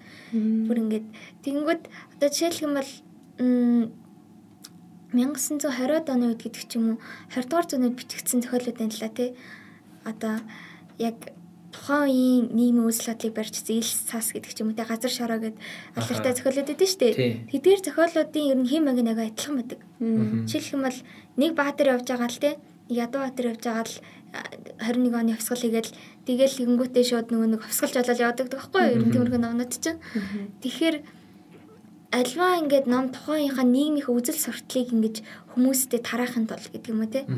[0.70, 1.06] Бүр ингээд
[1.42, 1.82] тэгэнгүүт
[2.14, 2.90] одоо жишээлх юм бол
[5.16, 6.98] 1920-ад оны үед гэдэг ч юм уу
[7.32, 9.30] 20 дугаар зуунд бичигдсэн зохиолууд байна л да тий.
[10.04, 10.34] Одоо
[11.00, 11.16] яг
[11.72, 15.38] тухайн үеийн нийгмийн үйлс бодлыг барьж зээл цаас гэдэг ч юм уу те газар шороо
[15.40, 15.56] гэд
[15.96, 17.08] алдартай зохиолууд өгдөө штэ.
[17.52, 19.80] Тэдгээр зохиолуудын ер нь хэм маяг нэг адилхан байдаг.
[20.48, 20.98] Жишээлх юм бол
[21.36, 22.50] нэг баатар явж байгаа л те
[22.88, 23.96] ядуу баатар явж байгаа л
[24.78, 25.96] 21 оны хувьсгал хийгээл
[26.28, 28.92] тэгэл хингүүтээ шууд нөгөө нэг хувьсгалж болоод явдаг байхгүй юу?
[28.92, 30.00] Ер нь тиймэрхүү номнууд чинь.
[30.60, 30.96] Тэгэхээр
[32.16, 35.16] альва ингээд ном тухайынхаа нийгмийн үзэл сурталыг ингэж
[35.52, 37.28] хүмүүстэй тараахын тулд гэдэг юм уу те?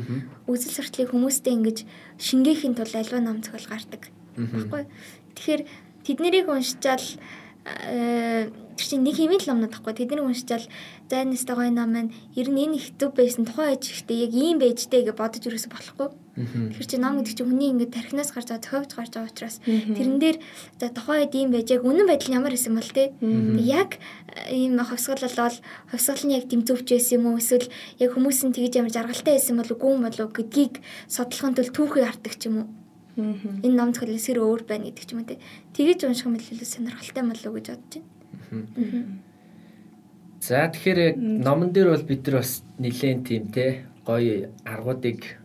[0.47, 1.77] Үзэл сурталыг хүмүүстэй ингэж
[2.15, 4.07] шингээхийн тулд альва ном зохиол гардаг.
[4.39, 4.87] Баггүй
[5.39, 5.61] тэгэхээр
[6.03, 7.05] тэднийг уншичаал
[7.65, 10.63] э, тэр чинь нэг хэмээн л номнод тахгүй тэднийг уншичаал
[11.11, 14.23] за энэ өстой гоё ном маань ер нь энэ их зүв байсан тухайн ээж ихтэй
[14.23, 16.07] яг ийм байжтэй гэж бодож юусэн болохгүй.
[16.39, 19.59] Тэгэхээр чи ном гэдэг чинь хүний ингээд тархинаас гарч байгаа зохиогч гарч байгаа учраас.
[19.67, 20.37] Тэрэн дээр
[20.79, 23.11] за тухайн үед ийм байж яг үнэн байдал ямар байсан бол те
[23.67, 23.99] яг
[24.31, 25.57] э, ийм ховсгол болол
[25.91, 27.43] ховсгол нь яг тэм зөвч байсан юм уу?
[27.43, 27.67] Эсвэл
[27.99, 30.79] яг хүмүүс нь тэгж ямар жаргалтай байсан болов уу гүн болов гэдгийг
[31.11, 32.67] судлахын тулд түүхийг хардаг ч юм уу?
[33.19, 35.43] Энэ ном зөвхөн сэр өөр байна гэдэг ч юм уу те
[35.75, 38.18] тэгэж унших юм бол сонирхолтой болов уу гэж бодож байна.
[40.39, 45.39] За тэгэхээр номон дээр бол бид нар бас нэлээд тийм те гоё аргуудыг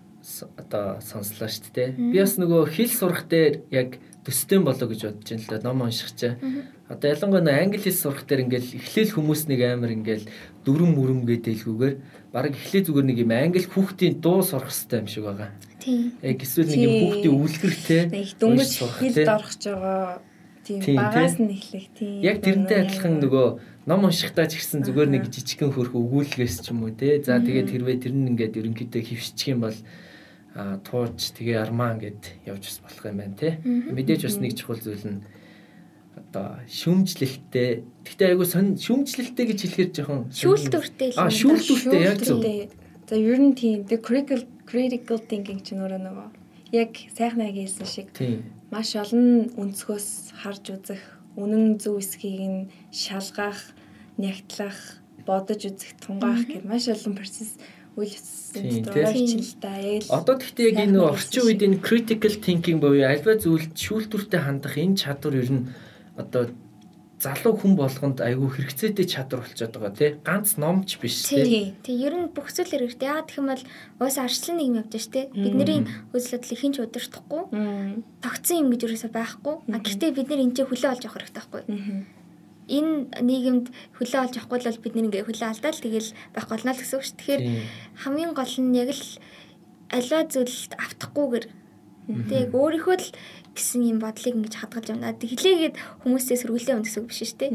[0.57, 1.89] одоо сонслоо шүү дээ.
[2.15, 5.61] Би бас нөгөө хэл сурах дээр яг төстэй болоо гэж бодож байна л да.
[5.67, 6.39] Ном унших чаа.
[6.89, 10.25] Одоо ялангуяа англи хэл сурах дээр ингээл эхлээл хүмүүс нэг амар ингээл
[10.65, 11.95] дөрөм мөрөм гэдэлгүүгээр
[12.33, 15.51] баг эхлээ зүгээр нэг юм англи хүүхдийн дуу сурах хэрэгтэй юм шиг байгаа.
[15.83, 16.17] Тийм.
[16.25, 18.03] Яг эсвэл нэг юм хүүхдийн үлгэртэй
[18.41, 20.23] дөнгөж хэлд орохж байгаа.
[20.65, 22.25] Тийм багаас нь эхлэх тийм.
[22.25, 23.47] Яг тэрнтэй адилхан нөгөө
[23.85, 27.21] ном уншихтаа ч гэсэн зүгээр нэг жижигхэн хөрх өгүүлгээс ч юм уу те.
[27.21, 29.79] За тэгээд хэрвээ тэр нь ингээд ерөнхийдөө хөвсчих юм бол
[30.57, 33.61] тууж тэгээ армаа гэд явж бас болох юм байна те.
[33.61, 35.21] Мэдээж бас нэг чухал зүйл нь
[36.17, 37.85] одоо шүмжлэлттэй.
[38.09, 41.21] Гэхдээ айгу сон шүмжлэлттэй гэж хэлэхээр жоохон шүүлтүртэй л.
[41.21, 42.41] Аа шүүлтүртэй яг зөв.
[43.05, 46.29] За ер нь тийм critical critical thinking ч нөрөө нөгөө
[46.73, 48.09] яг сайхнаа хэлсэн шиг
[48.75, 51.03] маш олон өнцгөөс харж үзэх,
[51.39, 52.61] үнэн зөв эсхийг нь
[52.91, 53.71] шалгах,
[54.19, 57.55] нягтлах, бодож үзэх, тунгаах гэх маш олон процесс
[57.95, 63.79] үйл явцсан яг одоо гэхдээ яг энэ орчин үед энэ critical thinking буюу альва зүйлд
[63.79, 65.71] шүүлтүртэй хандах энэ чадвар ер нь
[66.19, 66.51] одоо
[67.23, 70.11] залуу хүн болгонд айгүй хэрэгцээтэй чадвар болчиход байгаа тий.
[70.21, 71.97] Ганц номч биш тий тий.
[72.03, 73.09] ер нь бүх зүйл хэрэгтэй.
[73.09, 73.65] Яагаад гэх юм бол
[74.03, 75.25] уус арчлан нийгэм явж ш тий.
[75.33, 77.43] Бидний үзэл бодлыг хинч удирдахгүй
[78.21, 79.55] тогтсон юм гэж юусаа байхгүй.
[79.73, 81.63] А гэхдээ бид нар энэ ч хөлөө олж авах хэрэгтэй байхгүй.
[82.65, 83.67] Энэ нийгэмд
[84.01, 87.19] хөлөө олж авахгүй бол бид нэг хөлөө алдаал тэгэл байх болно л гэсэн үг шүү.
[87.21, 87.43] Тэгэхээр
[88.03, 89.05] хамгийн гол нь яг л
[89.93, 91.47] аливаа зүйлд автахгүйгээр
[92.29, 93.09] тэг өөрийнхөө л
[93.55, 95.15] гэсэн юм бодлыг ингэж хадгалж байна.
[95.15, 97.53] Тэглээгээд хүмүүсээс сөргөлөө өгөх гэсэн үг биш шүү дээ.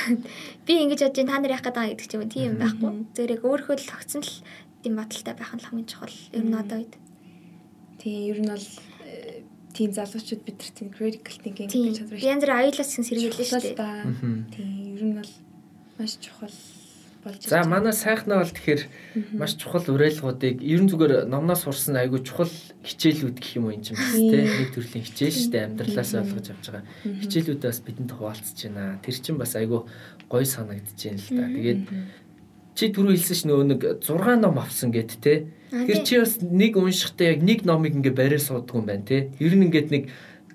[0.66, 2.90] Би ингэж бодож та нар яах гээд байгаа гэдэг ч юм уу тийм байхгүй.
[3.14, 4.34] Зэрэг өөрийнхөө л тогтсон л
[4.82, 6.16] тийм бодолтой байх нь хамгийн чухал.
[6.34, 6.94] Ер нь одоо үед.
[8.02, 8.66] Тийм ер нь бол
[9.78, 12.18] тийм залуучууд бид нар тийм critical thinking гэж чадвар.
[12.18, 13.78] Янз бүр аюулаас гэсэн сэргийлээ шүү дээ.
[14.50, 15.32] Тийм ер нь бол
[15.98, 16.54] маш чухал
[17.24, 17.50] болж байна.
[17.50, 18.82] За манай сайхнаа бол тэгэхээр
[19.38, 22.52] маш чухал уриалгуудыг ерөн зүгээр номноос сурсан айгүй чухал
[22.84, 26.66] хичээлүүд гэх юм уу юм бас тийм нэг төрлийн хичээл шүү дээ амьдралаас ойлгож авч
[26.70, 26.84] байгаа.
[27.04, 29.00] Хичээлүүдээ бас бидэнд хуваалцж байна.
[29.02, 29.80] Тэр чинь бас айгүй
[30.30, 31.46] гоё санагдаж байна л да.
[31.48, 31.82] Тэгээд
[32.78, 36.80] чи түрүү хэлсэн ш нөгөө нэг 6 ном авсан гэд те Тэр чи бас нэг
[36.80, 39.28] уншихтаа яг нэг номыг ингээ бариад суудаг юм байна те.
[39.36, 40.04] Ер нь ингээд нэг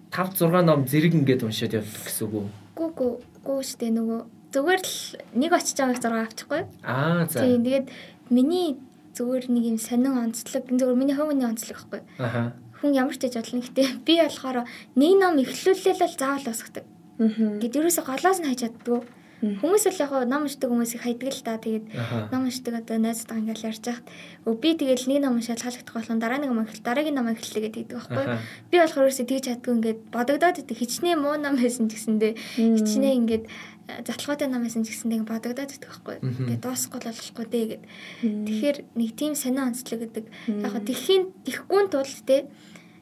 [0.09, 2.47] 5 6 ном зэрэг ингээд уншаад явдаг гэсэн үг үү?
[2.73, 3.11] Гүү гүү
[3.45, 4.21] гүү штэ нөгөө
[4.53, 4.95] зүгээр л
[5.33, 6.61] нэг очиж байгааг 6 авчихгүй.
[6.85, 7.41] Аа за.
[7.41, 7.87] Тийм тэгээд
[8.29, 8.77] миний
[9.17, 12.01] зүгээр нэг юм сонин онцлог зүгээр миний хувийн онцлог байхгүй.
[12.21, 12.53] Аха.
[12.77, 14.57] Хүн ямар ч гэж бодлоо гэхдээ би болохоор
[14.93, 16.85] нэг ном ихлүүлэл л заавал босгодог.
[17.17, 17.57] Аа.
[17.61, 19.01] Гэт ерөөсө голоос нь хайж чаддгүй.
[19.43, 21.59] Хүмүүс л яг ном уншдаг хүмүүсийг хайдаг л та.
[21.59, 21.85] Тэгээд
[22.31, 24.07] ном уншдаг одоо найзтайгаа ингээл ярьж хахад
[24.47, 27.63] өө би тэгэл нэг ном уншаад хаалгах болох дараа нэг ном эхэл дараагийн ном эхэллээ
[27.67, 28.25] гэдэг байхгүй.
[28.71, 33.19] Би болохоор ерөөсөө тэгж чаддгүй ингээд бодогдоод идэг хичнээн муу ном байсан ч гэсэндээ хичнээн
[33.19, 36.17] ингээд э, затлгоотой ном байсан ч гэсэндээ бодогдоод идэг байхгүй.
[36.23, 37.83] Ингээд дуусахгүй л болохгүй дээ гэд.
[38.23, 40.25] Тэгэхээр нэг тийм сонио онцлог гэдэг.
[40.63, 42.47] Яг тэхийн тэхгүй тул те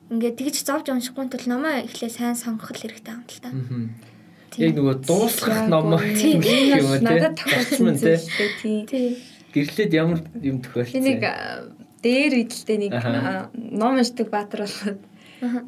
[0.10, 3.54] ингээд тэгж зовж уншихгүй тул номоо эхлээ сайн сонгох хэрэгтэй юм л та.
[3.54, 4.12] Аа
[4.60, 7.00] Яг нөгөө дуусгах ном юм уу.
[7.00, 9.18] Надад тохиолдсон тий.
[9.54, 11.00] Гэрлээд ямар юм тохиолдсон.
[11.00, 11.24] Нэг
[12.04, 12.94] дээр идэлтэй нэг
[13.56, 15.00] ном уншдаг баатар болоод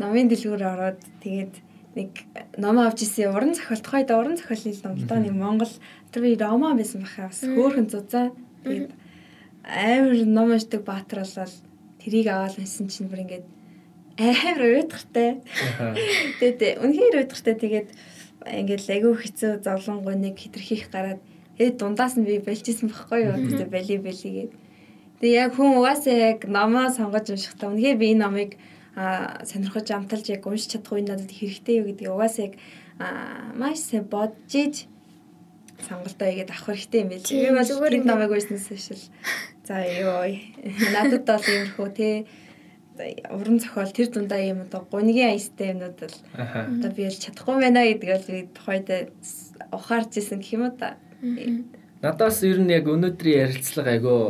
[0.02, 1.56] номын дэлгүүр ороод тэгээд
[1.96, 2.12] нэг
[2.58, 5.74] ном авч ирсэн уран зохиолт хойд уран зохиолын ном л доо нэг Монгол
[6.12, 8.34] тэр роман байсан баха бас хөөхөн зузаа
[8.65, 8.91] тэгээд
[9.63, 11.54] амар ном уншдаг баатар болоод
[12.02, 13.46] тэрийг аваад уншсан чинь бүр ингээд
[14.17, 15.41] амар уйдгартай.
[16.38, 17.89] Тэгээд үнэхээр уйдгартай тэгээд
[18.44, 21.22] ингээл айгүй хэцүү зовлонгой нэг хитрхийх гараад
[21.60, 23.38] ээ дундаас нь би бэлжсэн байхгүй юу?
[23.40, 24.52] Гэдэг бали балигээд.
[25.22, 28.52] Тэгээ яг хүн угаасаа яг номоо сонгож уншихдаа үнэхээр би энэ номыг
[28.96, 32.56] а сонирхож амталж яг уншиж чадахгүй надад хэрэгтэй юу гэдгийг угаасаа яг
[33.56, 34.76] маш бодож иж
[35.88, 37.26] сонголтоо игээд авах хэрэгтэй юм байл.
[37.26, 39.04] Би бол зүгээр энэ номыг уншснаас шил
[39.68, 40.28] за ёо
[40.94, 42.10] надад бол иймэрхүү те
[43.00, 47.82] уран зохиол тэр дундаа юм одоо гунигийн аястай юмнууд бол одоо би л чадахгүй байна
[47.82, 48.88] гэдгийг л би тухайд
[49.74, 50.98] ухаарч исэн гэх юм уу та.
[52.06, 54.22] Надаас ер нь яг өнөөдрийн ярилцлага айгүй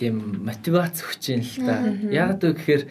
[0.00, 1.76] тийм мотивац өгч юм л та.
[2.08, 2.82] Яг л гэхээр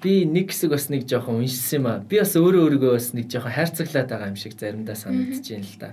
[0.00, 1.98] би нэг хэсэг бас нэг жоохон уншсан юм аа.
[2.00, 5.80] Би бас өөрөө өөрийгөө бас нэг жоохон хайрцаглаад байгаа юм шиг заримдаа санагдаж байна л
[5.82, 5.88] та.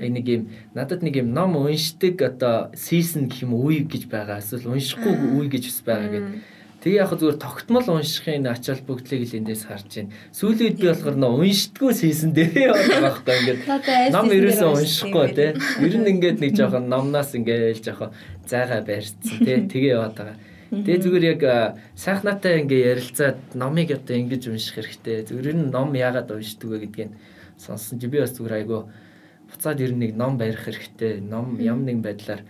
[0.00, 4.38] Яг нэг юм надад нэг юм ном уншдаг одоо season гэх юм үе гэж байгаа.
[4.38, 6.57] Эсвэл уншихгүй үе гэж бас байгаа гэдэг
[6.88, 10.16] Тэгээ яг зүгээр тогтмол уншихын ач холбогдлыг л эндээс харж байна.
[10.32, 13.60] Сүүлийн үед би болохоор нөө уншдггүй хийсэн яваад байгаа байхгүй ингээд.
[14.16, 15.46] Ном ерөөсөө уншихгүй те.
[15.84, 18.16] Ер нь ингээд нэг жоохон номнаас ингээд жоохон
[18.48, 19.68] зайгаа барьцсан те.
[19.68, 20.36] Тэгээ яваад байгаа.
[20.72, 21.42] Тэгээ зүгээр яг
[21.92, 25.28] сайхнаатай ингээ ярилцаад номыг одоо ингэж унших хэрэгтэй.
[25.28, 27.12] Зүгээр нь ном яагаад уншдаг вэ гэдгийг
[27.60, 28.88] сонссон чи би бас зүгээр айгу
[29.52, 31.20] буцаад ер нь нэг ном барих хэрэгтэй.
[31.20, 32.48] Ном ямар нэгэн байдлаар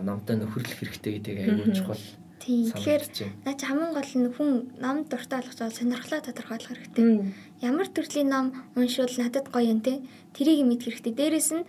[0.00, 2.00] номтой нөхөрлөх хэрэгтэй гэдэг айгу чухал
[2.44, 2.68] Тийм.
[2.68, 3.02] Тэгэхээр
[3.48, 7.32] наа чи хамгийн гол нь хүн ном дуртай болох зүйл сонирхлоо тодорхойлох хэрэгтэй.
[7.64, 10.04] Ямар төрлийн ном уншвал надад гоё юм те.
[10.36, 11.16] Тэрийг мэдэх хэрэгтэй.
[11.16, 11.64] Дээрээс нь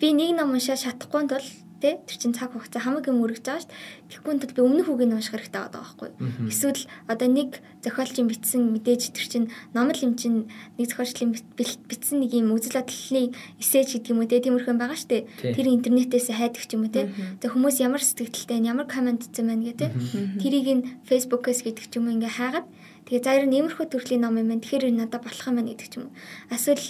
[0.00, 1.44] би нэг ном уншаа чадахгүй тул
[1.84, 3.76] те тэр чин цаг хугацаа хамаг юм өргөж байгаа шүү дээ.
[4.08, 6.10] Тэгэхгүй тул би өмнөх үгийг нь унших хэрэгтэй байгаа байхгүй.
[6.48, 7.50] Эсвэл одоо нэг
[7.84, 9.44] зохиолчийн бичсэн мэдээж тэр чин
[9.76, 10.48] номл юм чин
[10.80, 15.12] нэг зохиолчлын бичсэн нэг юм үзэл бодлын эсэж гэдэг юм уу те тиймэрхэн байгаа шүү
[15.12, 15.52] дээ.
[15.52, 17.12] Тэр интернетээс хайдаг ч юм уу те.
[17.44, 20.40] За хүмүүс ямар сэтгэлдэлтэй ямар комент хийсэн байна гэдэг те.
[20.40, 22.66] Тэрийг нь фэйсбүүкээс гэдэг ч юм уу ингээ хаагаад
[23.04, 24.64] Тэгээ за ер нь иймэрхүү төрлийн ном юм байна.
[24.64, 26.16] Тэгэхээр энэ надад болох юм байна гэдэг ч юм уу.
[26.48, 26.88] Эсвэл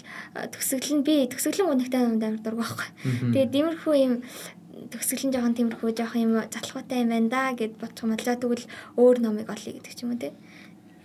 [0.54, 2.88] төгсгөл нь би төгсгөлийн гонхтой номд амар дург байхгүй.
[3.34, 4.14] Тэгээд иймэрхүү юм
[4.90, 8.08] төгсгөл нь жоохон тиймэрхүү жоохон юм залхуутай юм байна да гэд бодчих.
[8.24, 8.66] За тэгвэл
[8.98, 10.32] өөр номыг олъё гэдэг ч юм уу те.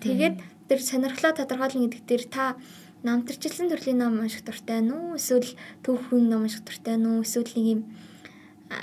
[0.02, 0.36] Тэгээд
[0.68, 2.56] тэр сонирхлоо тодорхойлно гэдэг дээр та
[3.04, 5.16] намтарчлсан төрлийн ном унших дуртай нь үү?
[5.16, 7.24] Эсвэл түүхэн ном унших дуртай нь үү?
[7.24, 7.82] Эсвэл нэг юм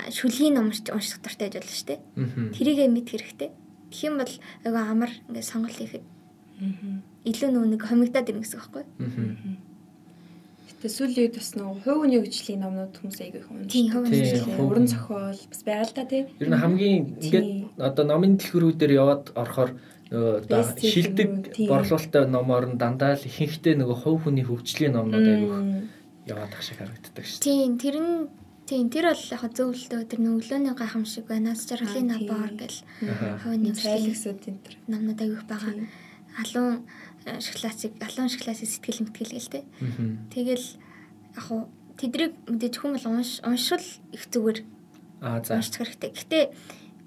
[0.09, 1.99] шүлгийн ном унших дуртай байж болно шүү дээ.
[2.55, 3.49] Тэрийг мэд хэрэгтэй.
[3.91, 4.33] Тэгэх юм бол
[4.65, 6.05] айгаа амар ингээд сонголт хийхэд
[7.27, 9.66] илүү нөө нэг хомигдаад ирнэ гэсэн үг байхгүй юу?
[10.77, 13.73] Гэтэ сүүлийн үед бас нөгөө хувь хүний хөгжлийн номнууд хүмүүс аяг их уншдаг.
[13.73, 16.29] Тийм, хүний уран зохиол бас байгаал та тий.
[16.37, 17.47] Ер нь хамгийн ингээд
[17.81, 19.71] одоо номын дэлгүүрүүдээр яваад орохоор
[20.13, 21.29] нөгөө шилдэг
[21.65, 25.49] борлуулалттай номоор нь дандаа л ихэнхдээ нөгөө хувь хүний хөгжлийн номнууд аяг
[26.29, 27.41] яваад ах шиг харагддаг шүү.
[27.41, 28.29] Тийм, тэр нь
[28.67, 31.55] Тийм тэр бол яг зөвлөлтөө тэр нүглөөний гайхамшиг байна.
[31.55, 32.79] Нас жаргалын набор гэл
[33.39, 35.87] хойны цайлгсууд энэ төр номнууд аяг байгаа.
[36.35, 36.83] Алуун
[37.43, 39.61] шоколадыг алуун шоколадыг сэтгэл мэтгэл гээл те.
[40.31, 40.67] Тэгэл
[41.35, 41.67] яг хуу
[41.99, 44.59] тэдрийг мэдээж хүмүүс унш уншил их зүгээр.
[45.21, 45.59] Аа за.
[45.59, 46.11] Унших хэрэгтэй.
[46.15, 46.39] Гэтэ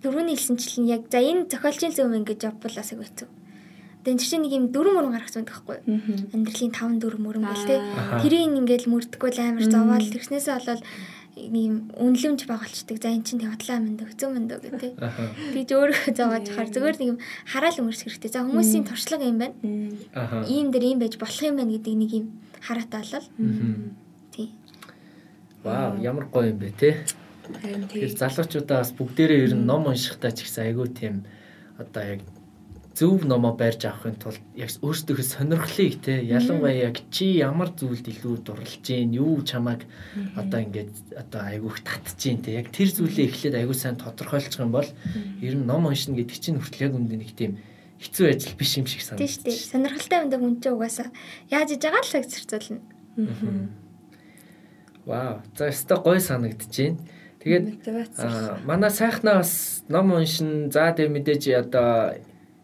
[0.02, 3.28] дөрөвний хэлсэнчлэн яг за энэ зохиолчийн зөв ингэж явбал бас их хэцүү.
[4.00, 6.00] Тэгээ энэ чинь нэг юм дөрөв мөрөн гаргасан байхгүй юу?
[6.32, 7.76] Амьдралын 5 4 мөрөн гэл те.
[8.24, 10.82] Тэрийг ингээл мөрдөггүй амар зовоол тэрснээсээ болоод
[11.48, 13.00] ийм үнлэмж байгуулцдаг.
[13.00, 14.92] За эн чинь тавтлаа мэндэ хэцүү мэндэ гэдэг.
[15.56, 18.30] Тэгж өөрөө зовоож хаар зүгээр нэг юм хараал өнгөрөх хэрэгтэй.
[18.30, 19.56] За хүмүүсийн туршлага юм байна.
[20.44, 22.26] Ийм дээр ийм байж болох юм байна гэдэг нэг юм
[22.60, 23.26] хараатай болол.
[24.36, 24.48] Тий.
[25.64, 26.90] Вау, ямар гоё юм бэ те.
[27.50, 31.26] Тэгэхээр залуучуудаа бас бүгдээрээ ер нь ном уншихтаа ч ихсэн айгүй тийм
[31.80, 32.20] одоо яг
[33.00, 38.44] зөв номоо барьж авахын тулд яг өөрсдөө сонирхлыг те ялангуяа яг чи ямар зүйлд илүү
[38.44, 39.88] дурлж гин юу чамайг
[40.36, 44.76] одоо ингээд одоо айгүйх татж гин те яг тэр зүйлээ эхлээд айгүй сайн тодорхойлчих юм
[44.76, 44.84] бол
[45.40, 47.56] ер нь ном уншина гэдэг чинь хүртэл яг үндэ нэг тийм
[48.04, 49.48] хэцүү ажил биш юм шиг санагдаж байна.
[49.48, 49.72] Тийм шүү.
[49.72, 51.08] Сонирхолтой юм даа хүн чинь угаасаа
[51.48, 52.80] яаж иж байгаа л цагцэрцүүлнэ.
[55.08, 55.40] Вау.
[55.56, 57.00] За өстой гой санагдаж байна.
[57.40, 57.64] Тэгээд
[58.68, 62.20] манай сайхнаа бас ном уншин за тэг мэдээж одоо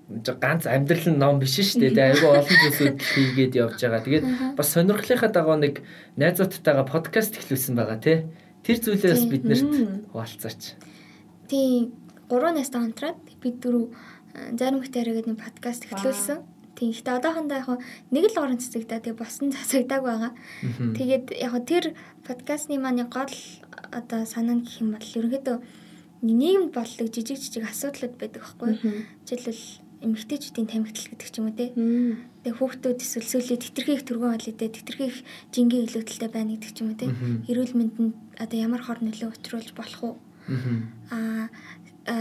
[0.08, 2.14] ганц амьдрал нь ном биш шүү дээ.
[2.14, 4.06] Айгүй олон зүйлсүүд хийгээд явж байгаа.
[4.06, 5.82] Тэгээд бас сонирхлынхаа дагуу нэг
[6.14, 8.18] найзуудтайгаа подкаст эхлүүлсэн байгаа тий.
[8.62, 9.72] Тэр зүйлээс биднэрт
[10.14, 10.78] хуваалцаач.
[11.50, 11.90] Тийм
[12.30, 13.90] 3 настай хамтраад бид дөрөв
[14.54, 16.38] зарим хөтөрөө гэдэг нэг подкаст эхлүүлсэн.
[16.78, 17.70] Тийм ихтэй одоохондоо яг
[18.14, 20.32] нэг л орон цэцэгдээ тэгээ босон засагдаг байгаа.
[20.94, 21.84] Тэгээд яг тэр
[22.22, 23.34] подкастны маань гол
[23.90, 25.56] одоо санаа гэх юм бол ерөнхийдөө
[26.22, 28.70] нийгэмд боллог жижиг жижиг асуудлууд байдаг байхгүй.
[29.24, 31.72] Жишээлбэл эмэгтэйчүүдийн тамхитал гэдэг ч юм уу те.
[32.44, 35.18] Тэгээ хүүхдүүд эсвэл сүүлийн тэтэрхий их бол идэ тэтэрхий их
[35.52, 37.08] жингийн илүүдэлтэй байна гэдэг ч юм уу те.
[37.48, 40.14] Эрүүл мэндэнд одоо ямар хор нөлөө учруулж болох уу?
[41.10, 41.48] Аа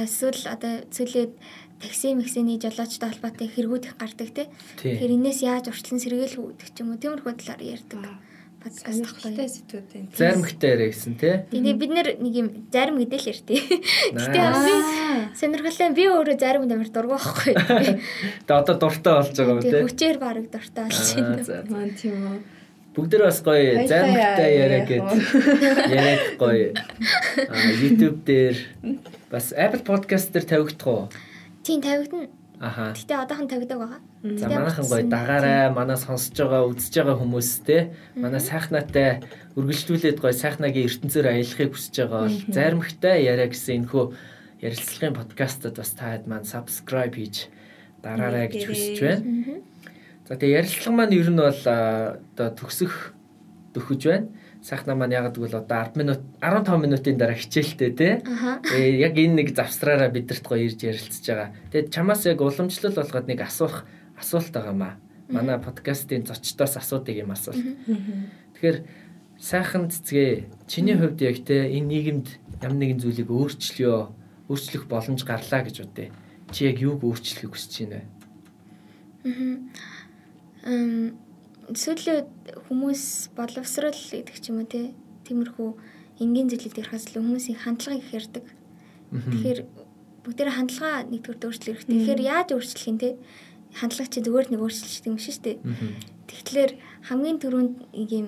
[0.07, 1.35] эсвэл одоо сүүлийн
[1.83, 4.49] такси мэгсэний жолоочтой холбоотой хэрэгүүд их гардаг те.
[4.79, 8.34] Тэгэхээр энэс яаж урьдчилан сэргээл хүүдэх ч юм уу тиймэрхүү талаар ярьдаг подкаст
[8.65, 10.09] тохтой сэдвүүд байна.
[10.17, 11.35] Заримхтай яриа гэсэн тий.
[11.53, 13.59] Тэгээ бид нэр нэг юм зарим гэдэг л ярьтий.
[14.15, 14.73] Гэтэ би
[15.37, 17.53] сонирхолтой би өөрөө зарим амар дургу байхгүй.
[17.53, 19.81] Тэгээ одоо дуртай болж байгаа юм тий.
[19.85, 21.63] Хүчээр бараг дуртай болж байна.
[21.69, 22.39] Маа тийм үү.
[22.95, 25.07] Бүгдэр бас гоё заримхтай яриа гэд
[25.91, 26.71] яриаг гоё.
[27.83, 28.55] YouTube дээр
[29.29, 31.03] бас Apple Podcast дээр тавигдах уу?
[31.61, 32.31] Тийм тавигдана.
[32.59, 32.95] Аха.
[32.95, 34.01] Гэтэ одоохон тавигдаг байгаа.
[34.23, 37.91] За манайхан гоё дагаарай, манай сонсож байгаа, үзэж байгаа хүмүүс те.
[38.15, 39.23] Манай сайхнаатай
[39.59, 44.03] үргэлжлүүлээд гоё сайхнагийн ертөнцөөр аялахыг хүсэж байгаа бол заримхтай яриа гэсэн энэхүү
[44.63, 47.51] ярилцлагын подкастад бас та хэд маань subscribe хийж
[47.99, 49.23] дараарай гэж хүсэж байна.
[50.25, 53.13] За тэгээ ярилцлага маань ер нь бол одоо төгсөх
[53.75, 54.27] төхөж байна
[54.65, 58.13] сайхна маань яг гэвэл одоо 10 минут 15 минутын дараа хичээлтэй тий.
[58.73, 61.53] Э яг энэ нэг завсраараа бидэрт гоё ирж ярилцж байгаа.
[61.69, 63.85] Тэгээд чамаас яг уламжлал болгоод нэг асуух
[64.17, 64.93] асуулт байгаа маа.
[65.29, 67.61] Манай подкастын зочдоос асуудаг юм асуулт.
[68.57, 68.77] Тэгэхээр
[69.37, 72.27] сайхан цэцгээ чиний хувьд яг те энэ нийгэмд
[72.65, 74.09] ямар нэгэн зүйлийг өөрчлөё,
[74.49, 76.09] өөрчлөх боломж гарлаа гэж үдээ.
[76.49, 79.29] Чи яг юуг өөрчлөхийг хүсэж байна вэ?
[80.65, 81.24] Аа
[81.73, 82.29] сүүлийн
[82.69, 84.93] хүмүүс боловсрал гэдэг ч юм уу те
[85.25, 85.69] тиймэрхүү
[86.21, 88.45] энгийн зүйлүүд ярихаас л хүмүүсийн хандлагыг их ярьдаг.
[89.09, 89.59] Тэгэхээр
[90.21, 91.97] бүгдээр хандлага нэгдүгээр өөрчлөх хэрэгтэй.
[91.97, 93.09] Тэгэхээр яаж өөрчлөх юм те
[93.73, 95.57] хандлага чи зүгээр нэг өөрчлөлт юм шиг шүү дээ.
[96.29, 96.71] Тэгэхээр
[97.09, 98.27] хамгийн түрүүнд ийм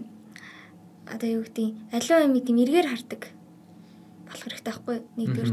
[1.07, 3.21] одоо юу гэдэг аливаа юм ийм эргээр хардаг
[4.27, 5.51] болох хэрэгтэй байхгүй нэгдүгээр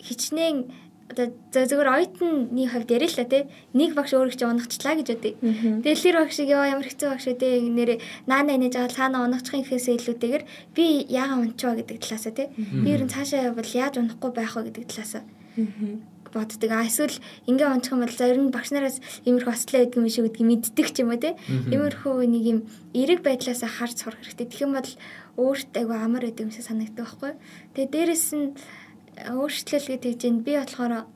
[0.00, 0.58] хичнээн
[1.08, 5.34] одоо зөвхөн оюутны хувьд ярил л та нэг багш өөрөө чи унагчлаа гэж үтэй.
[5.82, 9.98] Тэгэл тэр багшиг яа ямар хэцүү багш тий нэрээ наана инеж байгаа цаана унагчихын ихээсээ
[9.98, 10.42] илүүтэйгэр
[10.76, 14.68] би яагаад унчваа гэдэг талаасаа тий би ер нь цаашаа явбал яаж унахгүй байх вэ
[14.68, 15.22] гэдэг талаасаа
[16.28, 16.70] боддог.
[16.70, 17.16] А эсвэл
[17.48, 20.48] ингээ онцох юм бол за ер нь багш нараас иймэрхүү ослоо гэдэг юм шиг гэдгийг
[20.48, 21.36] мэддэг ч юм уу те.
[21.48, 22.58] Иймэрхүү нэг юм
[22.92, 24.46] эерэг байдлаас харж сурах хэрэгтэй.
[24.46, 24.90] Тэгэх юм бол
[25.40, 27.32] өөрт айгу амар гэдэг юм шиг санагддаг байхгүй.
[27.74, 28.46] Тэгээ дээрэс нь
[29.26, 31.06] өөрчлөл гэдэг чинь би болохоор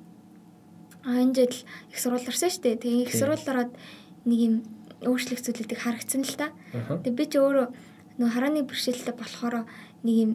[1.07, 1.55] энэ жил
[1.91, 2.83] их сурвалж орсон шүү дээ.
[2.83, 3.73] Тэгээ их сурвалж ороод
[4.27, 4.55] нэг юм
[5.03, 6.55] өөрчлөх зүйлүүдийг харагдсан л та.
[6.73, 7.67] Тэгээ би ч өөрөө
[8.19, 9.67] нөө харааны бэрхшээлтэй болохоор
[10.07, 10.33] нэг юм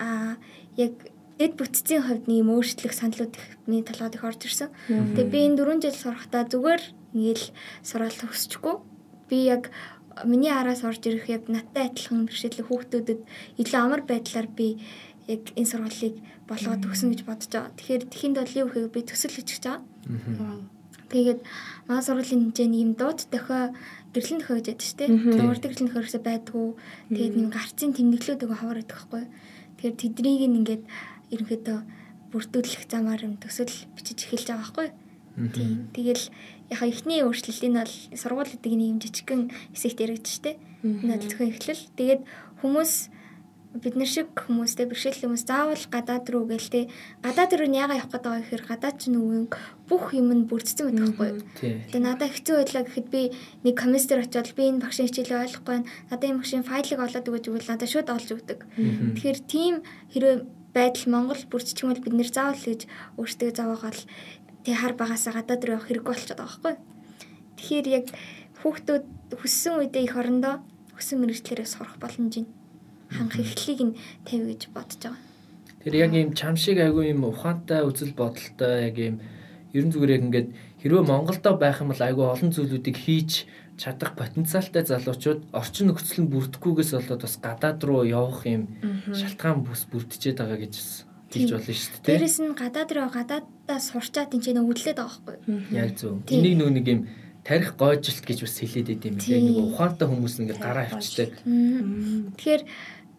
[0.00, 0.40] аа
[0.76, 0.94] яг
[1.36, 4.72] дэд бүтцийн хувьд нэг юм өөрчлөх саналууд ихний толгойд их орж ирсэн.
[4.88, 7.46] Тэгээ би энэ 4 жил сурахдаа зүгээр нэгэл
[7.84, 8.76] суралт өсчихгүй.
[9.28, 9.70] Би яг
[10.24, 13.20] миний араас орж ирэх яг надтай адилхан бэрхшээлтэй хүүхдүүдэд
[13.60, 14.82] илүү амар байдлаар би
[15.28, 16.16] яг энэ сургуулийг
[16.48, 17.76] болгоод өгсөн гэж бодож байгаа.
[17.76, 18.02] Тэгэхээр
[18.40, 19.84] бол юу гэхээр би төсөл хийчих чаа.
[21.08, 21.40] Тэгээд
[21.88, 23.72] маа сургуулийн хэмжээний юм дууд дохио
[24.12, 25.08] гэрлэн дохио гэж яддаг шүү дээ.
[25.36, 26.68] Дуурдаг гэрлэн дохио байдгүй.
[27.12, 29.24] Тэгээд нэг гарцын тэмдэглүүд өгөө хавар байдаг хгүй.
[29.76, 30.84] Тэгэхээр тэднийг ингээд
[31.32, 31.78] ерөнхийдөө
[32.32, 34.88] бүрдүүлэх замаар юм төсөл бичиж эхэлж байгаа байхгүй.
[35.54, 35.88] Тийм.
[35.94, 36.24] Тэгэл
[36.68, 40.50] яг ихний өөрчлөлт энэ бол сургууль гэдэг нэг юм жижигхэн хэсэгт яригдчих штэ.
[40.84, 41.84] Энэ бол зөвхөн эхлэл.
[41.96, 42.22] Тэгээд
[42.60, 42.92] хүмүүс
[43.76, 46.88] бид нар шиг хүмүүстэй бэрхшээл хүмүүс заавал гадаад руу гэлтэй
[47.20, 49.44] гадаад руу яага явах гэдэг гэхээр гадаад ч нүгэн
[49.84, 51.40] бүх юм нь бүрдсэн байдаг байхгүй юу.
[51.92, 53.22] Тэгээ надад хэцүү байлаа гэхэд би
[53.68, 55.90] нэг комментер очиод би энэ багшийн хичээлээ ойлгохгүй байна.
[56.08, 58.60] Надад энэ багшийн файлыг олоод өгөөж өгвөл надад шууд олж өгдөг.
[59.20, 59.74] Тэгэхээр тийм
[60.16, 60.38] хэрэг
[60.72, 62.80] байдал Монгол бүрдчих юм бол бид нэр заавал гэж
[63.20, 64.02] өөртөө заваагаал
[64.64, 66.74] тэг хар багасаа гадаад руу явах хэрэггүй болчиход байгаа байхгүй.
[67.60, 68.06] Тэгэхээр яг
[68.64, 69.04] хүүхдүүд
[69.38, 70.64] хүссэн үедээ их орондоо
[70.96, 72.48] хүссэн мэрэгчлэрээ сурах боломж нь
[73.10, 73.94] ханх эхлэлийг нь
[74.24, 75.22] тавь гэж бодож байгаа.
[75.82, 79.16] Тэр яг ийм чамшиг айгүй юм ухаантай үзэл бодолтой яг ийм
[79.72, 80.48] ерөн зүгээр яг ингээд
[80.82, 86.32] хэрвээ Монголдо байх юм бол айгүй олон зүйлүүдийг хийж чадах потенциалтай залуучууд орчин нөхцөл нь
[86.34, 88.74] бүрдэхгүйгээс болоод бас гадаад руу явах юм
[89.14, 90.74] шалтгаан бүс бүрдчихэд байгаа гэж
[91.30, 92.10] хэлж болно шүү дээ.
[92.18, 95.78] Дээрэс нь гадаад руу гадаадаа сурчаад энэ ч нэг үдлээд байгаа байхгүй юу?
[95.78, 96.18] Яг зөв.
[96.26, 97.00] Энийг нөгөө нэг юм
[97.46, 99.40] тарих гойжилт гэж бас хэлээд идэм билээ.
[99.46, 101.32] Нэг ухаантай хүмүүс ингээд гараа авчдаг.
[102.34, 102.62] Тэгэхээр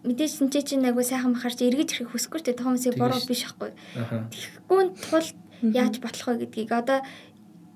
[0.03, 3.71] мэдээж синчээ чинь айгу сайхан махарч эргэж ирэх хүсэхгүй те томсыг бороо биш байхгүй.
[4.31, 5.27] Тэгэхгүй тул
[5.61, 6.99] яаж ботлох вэ гэдгийг одоо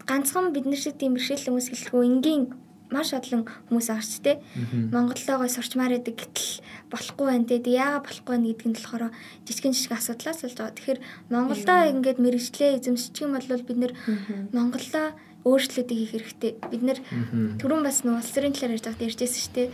[0.08, 2.44] ганцхан бид нар шиг тийм бэрхшээл хүмүүс хэлэхгүй энгийн
[2.94, 4.32] маш олон хүмүүс агч те
[4.72, 6.62] Монголоогоо сурчмаар байдаг гэтэл
[6.94, 9.04] болохгүй байна те яагаад болохгүй байна гэдг нь болохоор
[9.44, 10.78] жижигэн жижиг асуудлаас болж байгаа.
[10.78, 11.00] Тэгэхээр
[11.34, 13.94] Монголдоо ингээд мэрэгчлээ эзэмшчих юм бол бид нэр
[14.54, 15.08] Монголоо
[15.44, 16.52] өөрчлөлтийг хийх хэрэгтэй.
[16.72, 17.00] Бид нэр
[17.60, 19.68] түрүүн бас нөө улс төрийн талаар ярьж байгаад ярьжсэн шүү дээ.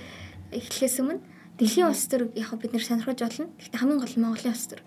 [0.50, 1.22] Эхлэхээс өмнө
[1.60, 3.52] Дэлхийн улс төр яг бид нэр сонирхож болно.
[3.60, 4.82] Гэхдээ хамгийн гол нь Монголын улс төр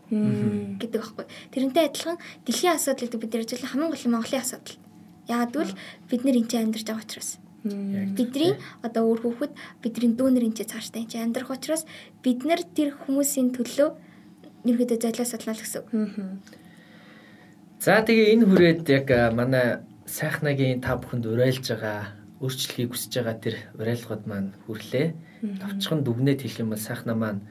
[0.81, 1.27] гэдэг байхгүй.
[1.53, 2.17] Тэрнтэй адилхан
[2.49, 4.81] дэлхийн асуудлыг бид нэр ажиллах хамгийн гол нь Монголын асуудал.
[5.29, 5.73] Яагад бол
[6.09, 7.31] бид нэр энэ амьдарч байгаа учраас.
[7.63, 9.53] Бидний одоо өөр хүүхэд
[9.85, 11.85] бидний дүүнэр энэ цааштай энэ амьдрах учраас
[12.25, 13.93] бид нар тэр хүмүүсийн төлөө
[14.65, 15.85] ерөөдөө судлаа л гэсэн.
[17.85, 19.07] За тэгээ энэ хүрээд яг
[19.37, 25.15] манай сайхнагийн та бүхэнд уриалж байгаа өөрчлөлийг хүсэж байгаа тэр уриалгууд маань хүрлээ.
[25.43, 27.43] Товчхон дүгнээд хэлэх юм бол сайхна маань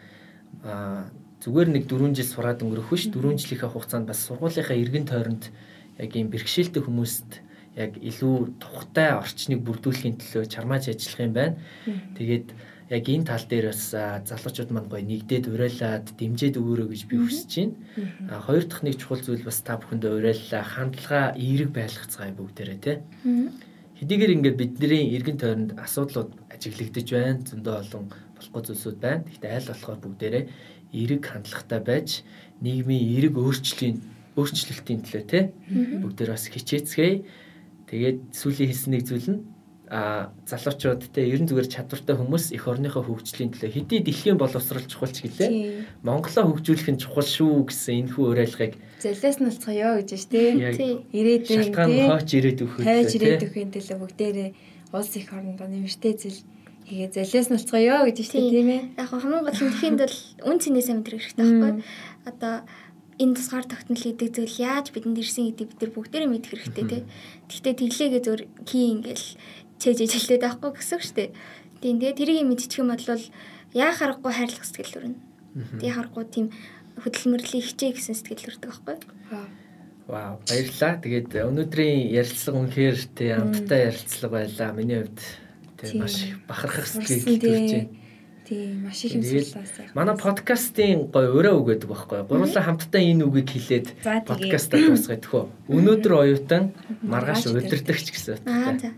[1.44, 3.12] зүгээр нэг 4 жил сураад өнгөрөх биш.
[3.12, 5.52] 4 жилийнхээ хугацаанд бас сургуулийнхаа эргэн тойронд
[6.00, 7.44] яг ийм бэрхшээлтэй хүмүүст
[7.76, 11.56] яг илүү тухтай орчныг бүрдүүлэхийн төлөө чармааж ажиллах юм байна.
[12.16, 12.48] Тэгээд
[12.92, 13.84] яг энэ тал дээр бас
[14.28, 17.76] залуучууд маань гоё нэгдээд уриалаад дэмжиж өгөөрэй гэж би хүсэж байна.
[18.28, 20.64] А хоёр дахь нэг чухал зүйл бас та бүхэндээ уриаллаа.
[20.68, 22.98] Хандлага эерэг байлгацгаая бүгдээрээ тий.
[24.02, 27.46] Хэдийгээр ингээд бидний эргэн тойронд асуудлууд ажиглагдж байна.
[27.46, 29.22] Зөндөө олон болохгүй зүйлсүүд байна.
[29.30, 30.44] Гэхдээ аль болохоор бүгдээрээ
[30.90, 32.10] эерэг хандлагатай байж
[32.66, 34.02] нийгмийн эерэг өөрчлөлийн
[34.34, 35.40] өөрчлөлтийн төлөө те
[36.02, 37.22] бүгдээр бас хичээцгээе.
[37.94, 39.42] Тэгээд сүүлийн хэлсэн нэг зүйл нь
[39.92, 45.20] а залуучууд те ерэн зүгээр чадвартай хүмүүс эх орныхоо хөгжлийн төлөө хэдий дэлхийн боловсрал чухалч
[45.20, 45.52] гэлээ.
[46.08, 50.94] Монголоо хөгжүүлэх нь чухал шүү гэсэн энэ хүү уриалгыг золиос нь алцгаё гэж байна тий.
[51.12, 52.08] Ирээдүйн тий.
[52.08, 52.86] Хооч ирээд өгөх.
[52.88, 54.50] Хайж ирээд өгөхийн төлөө бүгдээрээ
[54.94, 56.40] улс их орондоо нэмэртэй зэл
[56.86, 58.82] хийгээ золиос нь алцгаё гэж байна тийм ээ.
[58.96, 61.74] Яг хамгийн гол нь тэхэнд бол үн цэнээсээ мэдрэх хэрэгтэй байхгүй.
[62.30, 62.54] Одоо
[63.22, 67.02] энэ тусгаар тогтнол гэдэг зүйл яаж бидэнд ирсэн гэдэг бид нар бүгдээрээ мэдэх хэрэгтэй тий.
[67.50, 69.28] Гэхдээ тэглээгээ зөөр кий ингээл
[69.82, 71.30] чэж ижилээд байхгүй гэсэн үг шүү дээ.
[71.82, 73.02] Тийм тэгээ тэрийг мэдчих юм бол
[73.74, 75.20] яа харахгүй хайрлах сэтгэл төрнө.
[75.82, 76.48] Тэгээ харахгүй тийм
[77.02, 78.96] хөдөлмөрлөлийн хичээ гэсэн сэтгэл төрдөг байхгүй.
[80.06, 80.94] Вау баярлалаа.
[81.02, 84.70] Тэгээд өнөөдрийн ярилцлага үнэхээр тий амттай ярилцлага байлаа.
[84.78, 85.20] Миний хувьд
[85.82, 86.16] тий маш
[86.46, 87.90] бахархах сэтгэл төрж байна.
[88.46, 89.90] Тийм маш их юм суулаа.
[89.96, 92.20] Манай подкастын гой өрөө гэдэг байхгүй.
[92.28, 93.88] Гурлаа хамтдаа энэ үгийг хэлээд
[94.28, 95.44] подкастаа дуусгая тэхөө.
[95.72, 98.92] Өнөөдөр оюутан маргааш удирдахч гэсэн утгатай.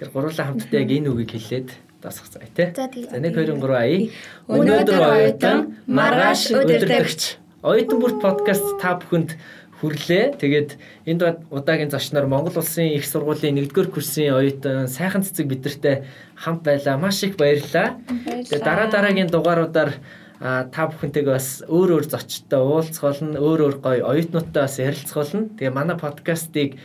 [0.00, 1.68] Тэр гурлаа хамтдаа яг энэ үгийг хэлээд
[2.00, 2.72] дуусгацгаая тий.
[3.04, 4.08] За нэг 2 3 ая.
[4.48, 7.36] Өнөөдөр оюутан маргааш удирдахч.
[7.60, 9.36] Оюутан бүрт подкаст та бүхэнд
[9.84, 10.40] хүрлээ.
[10.40, 16.64] Тэгээд энэ удаагийн зочноор Монгол улсын их сургуулийн 1-р курсын оюутан сайхан цэцэг бидэртэй хамт
[16.64, 16.96] байлаа.
[16.96, 18.00] Маш их баярлалаа.
[18.08, 20.00] Тэгээд дараа дараагийн дугааруудаар
[20.40, 25.52] та бүхэнтэйгээ бас өөр өөр зочдтой уулзах болно, өөр өөр гоё оюутнуудтай бас ярилцах болно.
[25.60, 26.80] Тэгээ манай подкастыг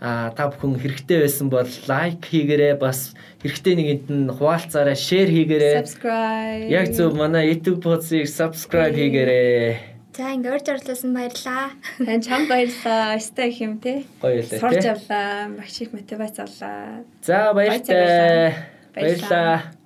[0.00, 3.12] а та бүхэн хэрэгтэй байсан бол лайк хийгээрэй бас
[3.44, 5.76] хэрэгтэй нэгэнд нь хуваалцаарай, шеэр хийгээрэй.
[5.84, 6.72] Subscribe.
[6.72, 9.76] Яг зөв манай YouTube podcast-ыг subscribe хийгээрэй.
[10.16, 11.76] За ингээ урьж орлуулсан баярлаа.
[12.00, 13.20] Тань чам баярлаа.
[13.20, 14.04] Өстэй их юм те.
[14.24, 14.60] Гоё лээ.
[14.60, 15.52] Сурч авлаа.
[15.54, 17.04] Багш их мотивац авлаа.
[17.22, 18.56] За баяртай.
[18.96, 19.79] Баярлаа.